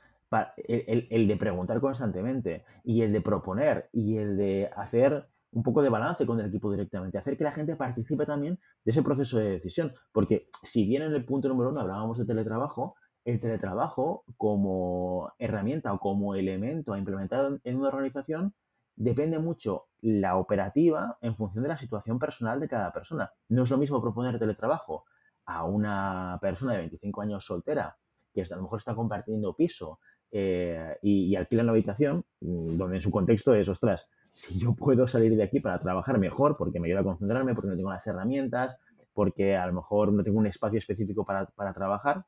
el 0.57 1.29
de 1.29 1.37
preguntar 1.37 1.81
constantemente 1.81 2.65
y 2.83 3.03
el 3.03 3.13
de 3.13 3.21
proponer 3.21 3.89
y 3.93 4.17
el 4.19 4.37
de 4.37 4.71
hacer 4.77 5.29
un 5.55 5.63
poco 5.63 5.83
de 5.83 5.89
balance 5.89 6.27
con 6.27 6.39
el 6.41 6.47
equipo 6.47 6.71
directamente, 6.71 7.17
hacer 7.17 7.37
que 7.37 7.45
la 7.45 7.53
gente 7.53 7.77
participe 7.77 8.27
también 8.27 8.59
de 8.85 8.91
ese 8.91 9.03
proceso 9.03 9.39
de 9.39 9.51
decisión, 9.51 9.95
porque 10.13 10.49
si 10.63 10.85
bien 10.87 11.03
en 11.03 11.13
el 11.13 11.25
punto 11.25 11.49
número 11.49 11.71
uno 11.71 11.81
hablábamos 11.81 12.19
de 12.19 12.27
teletrabajo, 12.27 12.97
el 13.25 13.41
teletrabajo 13.41 14.25
como 14.37 15.33
herramienta 15.39 15.93
o 15.93 15.99
como 15.99 16.35
elemento 16.35 16.93
a 16.93 16.99
implementar 16.99 17.59
en 17.63 17.77
una 17.77 17.89
organización 17.89 18.53
depende 18.97 19.39
mucho 19.39 19.87
la 20.03 20.37
operativa 20.37 21.17
en 21.21 21.35
función 21.37 21.63
de 21.63 21.69
la 21.69 21.79
situación 21.79 22.19
personal 22.19 22.61
de 22.61 22.69
cada 22.69 22.93
persona. 22.93 23.33
No 23.49 23.63
es 23.63 23.71
lo 23.71 23.79
mismo 23.79 24.03
proponer 24.03 24.39
teletrabajo 24.39 25.05
a 25.47 25.65
una 25.65 26.39
persona 26.41 26.73
de 26.73 26.79
25 26.79 27.23
años 27.23 27.47
soltera 27.47 27.97
que 28.35 28.43
a 28.43 28.57
lo 28.57 28.63
mejor 28.63 28.81
está 28.81 28.95
compartiendo 28.95 29.55
piso 29.55 30.01
eh, 30.31 30.99
y, 31.03 31.27
y, 31.27 31.37
alquila 31.37 31.63
una 31.63 31.73
habitación 31.73 32.25
mm, 32.41 32.77
donde 32.77 32.97
en 32.97 33.03
su 33.03 33.11
contexto 33.11 33.55
es, 33.55 33.69
ostras, 33.69 34.09
si 34.35 34.59
yo 34.59 34.75
puedo 34.75 35.07
salir 35.07 35.37
de 35.37 35.45
aquí 35.45 35.61
para 35.61 35.81
trabajar 35.81 36.19
mejor 36.19 36.57
porque 36.57 36.81
me 36.81 36.89
ayuda 36.89 37.01
a 37.01 37.05
concentrarme, 37.05 37.55
porque 37.55 37.71
no 37.71 37.77
tengo 37.77 37.91
las 37.91 38.07
herramientas, 38.07 38.77
porque 39.15 39.57
a 39.57 39.67
lo 39.67 39.73
mejor 39.73 40.13
no 40.13 40.25
tengo 40.25 40.39
un 40.39 40.49
espacio 40.49 40.79
específico 40.79 41.25
para, 41.25 41.47
para 41.47 41.73
trabajar, 41.73 42.25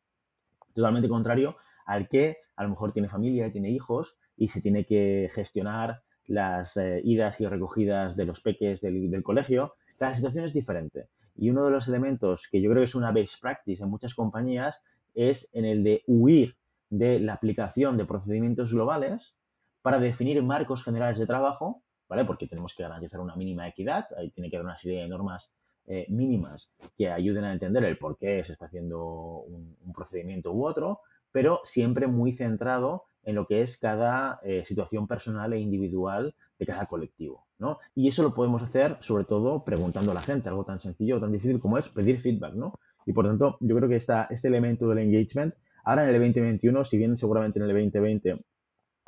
totalmente 0.72 1.08
contrario 1.08 1.56
al 1.84 2.08
que 2.08 2.38
a 2.54 2.62
lo 2.62 2.70
mejor 2.70 2.92
tiene 2.92 3.08
familia, 3.08 3.50
tiene 3.50 3.70
hijos 3.70 4.16
y 4.36 4.48
se 4.48 4.60
tiene 4.60 4.86
que 4.86 5.30
gestionar 5.34 6.02
las 6.26 6.76
eh, 6.76 7.00
idas 7.04 7.40
y 7.40 7.46
recogidas 7.46 8.16
de 8.16 8.24
los 8.24 8.40
peques 8.40 8.80
del, 8.80 9.10
del, 9.10 9.22
colegio. 9.22 9.74
La 9.98 10.14
situación 10.14 10.44
es 10.44 10.52
diferente. 10.52 11.08
Y 11.36 11.50
uno 11.50 11.64
de 11.64 11.70
los 11.72 11.88
elementos 11.88 12.48
que 12.50 12.60
yo 12.60 12.70
creo 12.70 12.82
que 12.82 12.86
es 12.86 12.94
una 12.94 13.12
best 13.12 13.40
practice 13.40 13.82
en 13.82 13.90
muchas 13.90 14.14
compañías 14.14 14.80
es 15.14 15.50
en 15.52 15.64
el 15.64 15.82
de 15.82 16.02
huir 16.06 16.56
de 16.88 17.18
la 17.18 17.34
aplicación 17.34 17.96
de 17.96 18.04
procedimientos 18.04 18.72
globales 18.72 19.34
para 19.82 19.98
definir 19.98 20.42
marcos 20.42 20.84
generales 20.84 21.18
de 21.18 21.26
trabajo, 21.26 21.82
¿vale? 22.08 22.24
Porque 22.24 22.46
tenemos 22.46 22.74
que 22.74 22.82
garantizar 22.82 23.20
una 23.20 23.36
mínima 23.36 23.68
equidad, 23.68 24.06
ahí 24.16 24.30
tiene 24.30 24.50
que 24.50 24.56
haber 24.56 24.66
una 24.66 24.78
serie 24.78 25.02
de 25.02 25.08
normas 25.08 25.50
eh, 25.88 26.06
mínimas 26.08 26.68
que 26.98 27.08
ayuden 27.10 27.44
a 27.44 27.52
entender 27.52 27.84
el 27.84 27.96
por 27.96 28.18
qué 28.18 28.42
se 28.44 28.52
está 28.52 28.66
haciendo 28.66 29.44
un, 29.46 29.76
procedimiento 29.94 30.52
u 30.52 30.66
otro, 30.66 31.00
pero 31.30 31.60
siempre 31.64 32.08
muy 32.08 32.32
centrado 32.32 33.04
en 33.22 33.36
lo 33.36 33.46
que 33.46 33.62
es 33.62 33.78
cada 33.78 34.40
eh, 34.42 34.64
situación 34.66 35.06
personal 35.06 35.52
e 35.52 35.60
individual 35.60 36.34
de 36.58 36.66
cada 36.66 36.86
colectivo. 36.86 37.46
¿no? 37.58 37.78
Y 37.94 38.08
eso 38.08 38.22
lo 38.24 38.34
podemos 38.34 38.62
hacer 38.62 38.98
sobre 39.00 39.24
todo 39.24 39.64
preguntando 39.64 40.10
a 40.10 40.14
la 40.14 40.20
gente, 40.20 40.48
algo 40.48 40.64
tan 40.64 40.80
sencillo 40.80 41.16
o 41.16 41.20
tan 41.20 41.32
difícil 41.32 41.60
como 41.60 41.78
es 41.78 41.88
pedir 41.88 42.20
feedback. 42.20 42.54
¿no? 42.54 42.74
Y 43.06 43.12
por 43.12 43.26
tanto, 43.26 43.56
yo 43.60 43.76
creo 43.76 43.88
que 43.88 43.96
esta, 43.96 44.26
este 44.30 44.48
elemento 44.48 44.88
del 44.88 44.98
engagement, 44.98 45.54
ahora 45.84 46.02
en 46.02 46.08
el 46.08 46.14
2021, 46.20 46.84
si 46.84 46.98
bien 46.98 47.16
seguramente 47.16 47.60
en 47.60 47.66
el 47.66 47.72
2020, 47.72 48.44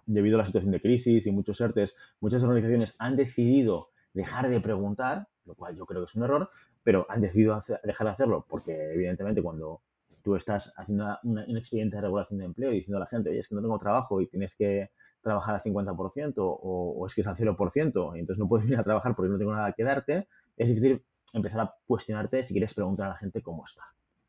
debido 0.08 0.36
a 0.36 0.40
la 0.40 0.46
situación 0.46 0.72
de 0.72 0.80
crisis 0.80 1.26
y 1.26 1.30
muchos 1.30 1.60
ERTES, 1.60 1.94
muchas 2.20 2.42
organizaciones 2.42 2.94
han 2.98 3.16
decidido 3.16 3.90
dejar 4.14 4.48
de 4.48 4.60
preguntar, 4.60 5.28
lo 5.44 5.54
cual 5.54 5.76
yo 5.76 5.86
creo 5.86 6.00
que 6.02 6.06
es 6.06 6.14
un 6.16 6.24
error, 6.24 6.50
pero 6.82 7.06
han 7.08 7.20
decidido 7.20 7.62
dejar 7.84 8.06
de 8.06 8.12
hacerlo 8.12 8.46
porque 8.48 8.92
evidentemente 8.94 9.42
cuando 9.42 9.82
tú 10.22 10.34
estás 10.34 10.72
haciendo 10.76 11.18
un 11.24 11.56
expediente 11.56 11.96
de 11.96 12.02
regulación 12.02 12.38
de 12.38 12.46
empleo 12.46 12.72
y 12.72 12.76
diciendo 12.76 12.96
a 12.96 13.00
la 13.00 13.06
gente, 13.06 13.30
oye, 13.30 13.40
es 13.40 13.48
que 13.48 13.54
no 13.54 13.60
tengo 13.60 13.78
trabajo 13.78 14.20
y 14.20 14.26
tienes 14.26 14.54
que 14.56 14.90
trabajar 15.20 15.56
al 15.56 15.62
50% 15.62 16.34
o, 16.38 16.52
o 16.52 17.06
es 17.06 17.14
que 17.14 17.20
es 17.20 17.26
al 17.26 17.36
0% 17.36 18.16
y 18.16 18.20
entonces 18.20 18.38
no 18.38 18.48
puedes 18.48 18.64
venir 18.64 18.80
a 18.80 18.84
trabajar 18.84 19.14
porque 19.14 19.30
no 19.30 19.38
tengo 19.38 19.54
nada 19.54 19.72
que 19.72 19.84
darte, 19.84 20.28
es 20.56 20.68
difícil 20.68 21.02
empezar 21.32 21.60
a 21.60 21.74
cuestionarte 21.86 22.44
si 22.44 22.54
quieres 22.54 22.74
preguntar 22.74 23.06
a 23.06 23.10
la 23.10 23.16
gente 23.18 23.42
cómo 23.42 23.64
está, 23.66 23.82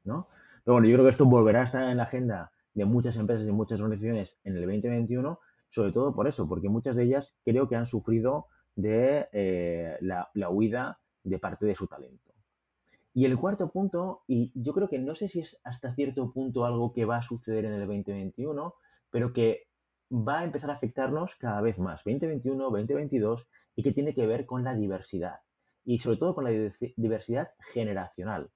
¿no? 0.04 0.28
Pero 0.64 0.76
bueno, 0.76 0.88
yo 0.88 0.96
creo 0.96 1.06
que 1.06 1.12
esto 1.12 1.26
volverá 1.26 1.62
a 1.62 1.64
estar 1.64 1.90
en 1.90 1.98
la 1.98 2.04
agenda 2.04 2.52
de 2.74 2.86
muchas 2.86 3.18
empresas 3.18 3.48
y 3.48 3.52
muchas 3.52 3.80
organizaciones 3.80 4.40
en 4.44 4.56
el 4.56 4.62
2021, 4.62 5.40
sobre 5.70 5.92
todo 5.92 6.14
por 6.14 6.28
eso, 6.28 6.48
porque 6.48 6.70
muchas 6.70 6.96
de 6.96 7.04
ellas 7.04 7.36
creo 7.44 7.68
que 7.68 7.76
han 7.76 7.88
sufrido 7.88 8.48
de 8.76 9.28
eh, 9.32 9.98
la, 10.02 10.30
la 10.34 10.50
huida 10.50 11.00
de 11.24 11.40
parte 11.40 11.66
de 11.66 11.76
su 11.76 11.88
talento. 11.88 12.34
Y 13.14 13.26
el 13.26 13.38
cuarto 13.38 13.70
punto, 13.72 14.24
y 14.28 14.52
yo 14.56 14.74
creo 14.74 14.88
que 14.88 15.00
no 15.00 15.16
sé 15.16 15.28
si 15.28 15.42
es 15.42 15.60
hasta 15.64 15.94
cierto 15.96 16.32
punto 16.32 16.66
algo 16.66 16.94
que 16.94 17.06
va 17.06 17.18
a 17.18 17.24
suceder 17.24 17.66
en 17.66 17.74
el 17.74 17.88
2021, 17.88 18.74
pero 19.10 19.34
que 19.34 19.68
va 20.12 20.40
a 20.40 20.44
empezar 20.44 20.70
a 20.70 20.74
afectarnos 20.74 21.36
cada 21.36 21.62
vez 21.62 21.78
más, 21.78 22.02
2021, 22.06 22.64
2022, 22.64 23.48
y 23.76 23.84
que 23.84 23.94
tiene 23.94 24.14
que 24.14 24.26
ver 24.26 24.46
con 24.46 24.64
la 24.64 24.76
diversidad 24.76 25.40
y 25.86 26.00
sobre 26.00 26.18
todo 26.18 26.36
con 26.36 26.44
la 26.44 26.52
diversidad 26.98 27.50
generacional. 27.74 28.50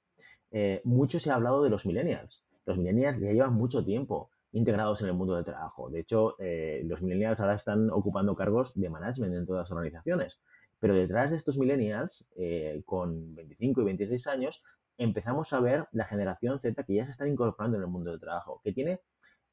Eh, 0.51 0.82
mucho 0.84 1.20
se 1.20 1.32
ha 1.32 1.36
hablado 1.36 1.63
de 1.63 1.70
los 1.70 1.86
millennials. 1.86 2.43
Los 2.65 2.77
millennials 2.77 3.20
ya 3.20 3.32
llevan 3.32 3.53
mucho 3.53 3.84
tiempo 3.84 4.29
integrados 4.53 5.01
en 5.01 5.07
el 5.07 5.13
mundo 5.13 5.36
del 5.36 5.43
trabajo. 5.43 5.89
De 5.89 6.00
hecho, 6.00 6.36
eh, 6.39 6.81
los 6.86 7.01
millennials 7.01 7.39
ahora 7.39 7.55
están 7.55 7.89
ocupando 7.89 8.36
cargos 8.36 8.72
de 8.75 8.89
management 8.89 9.36
en 9.36 9.45
todas 9.45 9.65
las 9.65 9.72
organizaciones. 9.72 10.39
Pero 10.79 10.95
detrás 10.95 11.31
de 11.31 11.38
estos 11.38 11.57
millennials, 11.57 12.25
eh, 12.36 12.81
con 12.86 13.36
25 13.36 13.81
y 13.81 13.86
26 13.86 14.27
años, 14.27 14.63
empezamos 14.98 15.51
a 15.53 15.60
ver 15.60 15.88
la 15.91 16.05
generación 16.05 16.60
Z 16.60 16.83
que 16.83 16.95
ya 16.95 17.05
se 17.05 17.12
están 17.12 17.29
incorporando 17.29 17.77
en 17.77 17.83
el 17.83 17.89
mundo 17.89 18.12
del 18.12 18.19
trabajo, 18.19 18.62
que 18.63 18.74
tiene, 18.74 19.00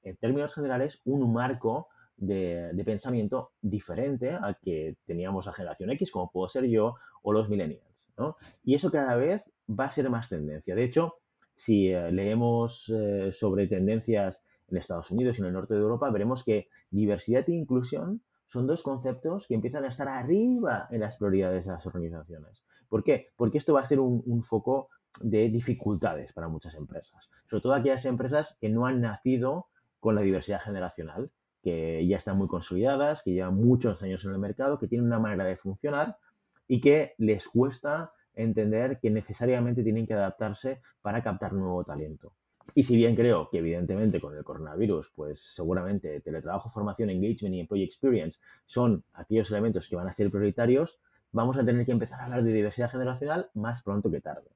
en 0.03 0.17
términos 0.17 0.55
generales, 0.55 1.01
un 1.05 1.33
marco 1.33 1.89
de, 2.17 2.83
pensamiento 2.85 3.53
diferente 3.63 4.31
al 4.31 4.59
que 4.59 4.97
teníamos 5.07 5.47
la 5.47 5.55
generación 5.55 5.91
X, 5.91 6.11
como 6.11 6.31
puedo 6.31 6.49
ser 6.49 6.65
yo, 6.65 6.97
o 7.23 7.33
los 7.33 7.49
millennials. 7.49 7.85
¿no? 8.19 8.37
Y 8.63 8.75
eso 8.75 8.91
cada 8.91 9.17
vez 9.17 9.43
va 9.69 9.87
a 9.87 9.91
ser 9.91 10.11
más 10.11 10.29
tendencia. 10.29 10.75
De 10.75 10.85
hecho, 10.85 11.15
si 11.57 11.89
eh, 11.89 12.11
leemos 12.13 12.93
eh, 12.95 13.31
sobre 13.33 13.67
tendencias 13.67 14.43
en 14.71 14.79
Estados 14.79 15.11
Unidos 15.11 15.39
y 15.39 15.43
en 15.43 15.49
el 15.49 15.53
norte 15.53 15.75
de 15.75 15.81
Europa, 15.81 16.11
veremos 16.11 16.45
que 16.45 16.69
diversidad 16.91 17.49
e 17.49 17.53
inclusión 17.53 18.23
son 18.47 18.67
dos 18.67 18.83
conceptos 18.83 19.47
que 19.47 19.55
empiezan 19.55 19.85
a 19.85 19.89
estar 19.89 20.09
arriba 20.09 20.89
en 20.91 21.01
las 21.01 21.17
prioridades 21.17 21.67
de 21.67 21.73
las 21.73 21.87
organizaciones. 21.87 22.65
¿Por 22.89 23.05
qué? 23.05 23.29
Porque 23.37 23.59
esto 23.59 23.75
va 23.75 23.81
a 23.81 23.85
ser 23.85 24.01
un 24.01 24.43
foco 24.43 24.89
de 25.21 25.49
dificultades 25.49 26.33
para 26.33 26.49
muchas 26.49 26.75
empresas, 26.75 27.29
sobre 27.49 27.63
todo 27.63 27.75
aquellas 27.75 28.05
empresas 28.05 28.57
que 28.61 28.69
no 28.69 28.87
han 28.87 29.01
nacido 29.01 29.67
con 30.01 30.15
la 30.15 30.23
diversidad 30.23 30.61
generacional 30.61 31.31
que 31.63 32.07
ya 32.07 32.17
están 32.17 32.39
muy 32.39 32.49
consolidadas, 32.49 33.23
que 33.23 33.33
llevan 33.33 33.55
muchos 33.55 34.03
años 34.03 34.25
en 34.25 34.33
el 34.33 34.39
mercado, 34.39 34.79
que 34.79 34.89
tienen 34.89 35.07
una 35.07 35.19
manera 35.19 35.45
de 35.45 35.57
funcionar 35.57 36.17
y 36.67 36.81
que 36.81 37.15
les 37.19 37.49
cuesta 37.49 38.13
entender 38.35 38.99
que 39.01 39.11
necesariamente 39.11 39.83
tienen 39.83 40.07
que 40.07 40.15
adaptarse 40.15 40.81
para 41.03 41.23
captar 41.23 41.53
nuevo 41.53 41.85
talento. 41.85 42.33
Y 42.75 42.85
si 42.85 42.97
bien 42.97 43.17
creo 43.17 43.49
que 43.51 43.59
evidentemente 43.59 44.21
con 44.21 44.37
el 44.37 44.45
coronavirus, 44.45 45.13
pues 45.15 45.41
seguramente 45.55 46.21
teletrabajo, 46.21 46.71
formación, 46.71 47.11
engagement 47.11 47.55
y 47.55 47.61
employee 47.61 47.85
experience 47.85 48.39
son 48.67 49.05
aquellos 49.13 49.51
elementos 49.51 49.89
que 49.89 49.97
van 49.97 50.07
a 50.07 50.13
ser 50.13 50.31
prioritarios, 50.31 51.01
vamos 51.33 51.57
a 51.57 51.65
tener 51.65 51.85
que 51.85 51.93
empezar 51.93 52.21
a 52.21 52.25
hablar 52.25 52.45
de 52.45 52.53
diversidad 52.53 52.91
generacional 52.91 53.51
más 53.55 53.83
pronto 53.83 54.11
que 54.11 54.21
tarde. 54.21 54.51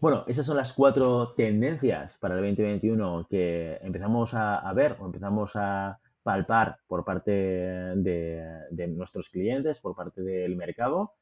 Bueno, 0.00 0.24
esas 0.26 0.46
son 0.46 0.56
las 0.56 0.72
cuatro 0.72 1.32
tendencias 1.34 2.18
para 2.18 2.34
el 2.34 2.40
2021 2.40 3.26
que 3.28 3.78
empezamos 3.82 4.34
a, 4.34 4.72
ver 4.74 4.96
o 5.00 5.06
empezamos 5.06 5.52
a, 5.56 5.98
palpar 6.24 6.78
por 6.88 7.04
parte 7.04 7.30
de, 7.30 8.88
nuestros 8.88 9.28
clientes, 9.28 9.78
por 9.80 9.94
parte 9.94 10.22
del 10.22 10.56
mercado. 10.56 11.12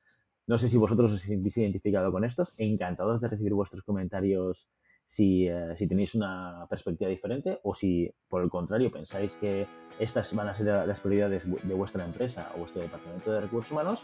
No 0.47 0.59
sé 0.59 0.69
si 0.69 0.79
vosotros 0.79 1.12
os 1.12 1.21
sentís 1.21 1.59
identificado 1.59 2.11
con 2.11 2.25
estos. 2.25 2.55
Encantados 2.57 3.21
de 3.21 3.29
recibir 3.29 3.53
vuestros 3.53 3.83
comentarios 3.83 4.69
si, 5.12 5.46
eh, 5.46 5.75
si, 5.79 5.87
tenéis 5.87 6.14
una 6.14 6.66
perspectiva 6.68 7.11
diferente 7.11 7.61
o 7.62 7.75
si, 7.75 8.11
por 8.29 8.42
el 8.42 8.48
contrario, 8.48 8.90
pensáis 8.90 9.37
que 9.37 9.66
estas 9.98 10.35
van 10.35 10.48
a 10.48 10.55
ser 10.55 10.66
las 10.66 11.01
prioridades 11.01 11.44
de 11.46 11.75
vuestra 11.75 12.05
empresa 12.05 12.51
o 12.55 12.61
vuestro 12.61 12.83
departamento 12.83 13.31
de 13.31 13.42
recursos 13.42 13.70
humanos. 13.70 14.01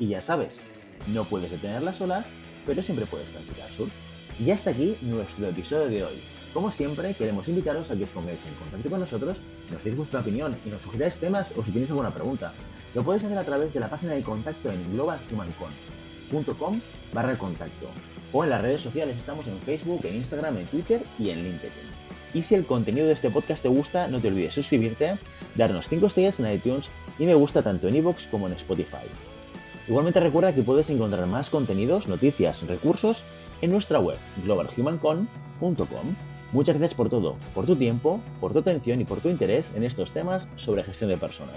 Y 0.00 0.08
ya 0.08 0.20
sabes, 0.20 0.58
no 1.14 1.24
puedes 1.24 1.50
detenerlas 1.50 1.96
solas, 1.96 2.26
pero 2.66 2.82
siempre 2.82 3.06
puedes 3.06 3.28
practicar 3.30 3.68
surf. 3.70 3.92
Y 4.40 4.50
hasta 4.50 4.70
aquí 4.70 4.96
nuestro 5.02 5.48
episodio 5.48 5.88
de 5.88 6.04
hoy. 6.04 6.18
Como 6.52 6.72
siempre, 6.72 7.14
queremos 7.14 7.48
invitaros 7.48 7.90
a 7.90 7.96
que 7.96 8.04
os 8.04 8.10
pongáis 8.10 8.44
en 8.44 8.54
contacto 8.54 8.90
con 8.90 9.00
nosotros, 9.00 9.40
nos 9.70 9.82
deis 9.84 9.96
vuestra 9.96 10.20
opinión 10.20 10.54
y 10.66 10.70
nos 10.70 10.82
sugiráis 10.82 11.16
temas 11.18 11.50
o 11.56 11.62
si 11.62 11.70
tenéis 11.70 11.90
alguna 11.90 12.12
pregunta. 12.12 12.52
Lo 12.94 13.02
podéis 13.02 13.24
hacer 13.24 13.38
a 13.38 13.44
través 13.44 13.72
de 13.72 13.80
la 13.80 13.88
página 13.88 14.12
de 14.12 14.22
contacto 14.22 14.70
en 14.70 14.92
globalhumancon.com 14.92 16.80
barra 17.14 17.38
contacto 17.38 17.88
o 18.32 18.44
en 18.44 18.50
las 18.50 18.62
redes 18.62 18.80
sociales 18.80 19.16
estamos 19.16 19.46
en 19.46 19.58
Facebook, 19.60 20.04
en 20.04 20.16
Instagram, 20.16 20.56
en 20.58 20.66
Twitter 20.66 21.02
y 21.18 21.30
en 21.30 21.42
LinkedIn. 21.42 22.02
Y 22.34 22.42
si 22.42 22.54
el 22.54 22.64
contenido 22.64 23.06
de 23.06 23.12
este 23.12 23.30
podcast 23.30 23.62
te 23.62 23.68
gusta, 23.68 24.08
no 24.08 24.20
te 24.20 24.28
olvides 24.28 24.54
suscribirte, 24.54 25.18
darnos 25.54 25.88
5 25.88 26.06
estrellas 26.06 26.40
en 26.40 26.50
iTunes 26.50 26.86
y 27.18 27.26
me 27.26 27.34
gusta 27.34 27.62
tanto 27.62 27.88
en 27.88 27.96
iVoox 27.96 28.26
como 28.28 28.46
en 28.46 28.54
Spotify. 28.54 29.06
Igualmente 29.86 30.20
recuerda 30.20 30.54
que 30.54 30.62
puedes 30.62 30.88
encontrar 30.90 31.26
más 31.26 31.50
contenidos, 31.50 32.06
noticias, 32.06 32.62
recursos 32.66 33.22
en 33.60 33.70
nuestra 33.70 33.98
web 33.98 34.18
globalhumancon.com 34.44 36.16
Muchas 36.52 36.76
gracias 36.76 36.94
por 36.94 37.08
todo, 37.08 37.36
por 37.54 37.64
tu 37.64 37.76
tiempo, 37.76 38.20
por 38.38 38.52
tu 38.52 38.58
atención 38.58 39.00
y 39.00 39.04
por 39.04 39.20
tu 39.20 39.30
interés 39.30 39.72
en 39.74 39.84
estos 39.84 40.12
temas 40.12 40.48
sobre 40.56 40.84
gestión 40.84 41.08
de 41.08 41.16
personas. 41.16 41.56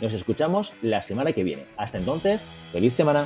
Nos 0.00 0.14
escuchamos 0.14 0.72
la 0.82 1.02
semana 1.02 1.32
que 1.32 1.42
viene. 1.42 1.64
Hasta 1.76 1.98
entonces, 1.98 2.46
feliz 2.70 2.94
semana. 2.94 3.24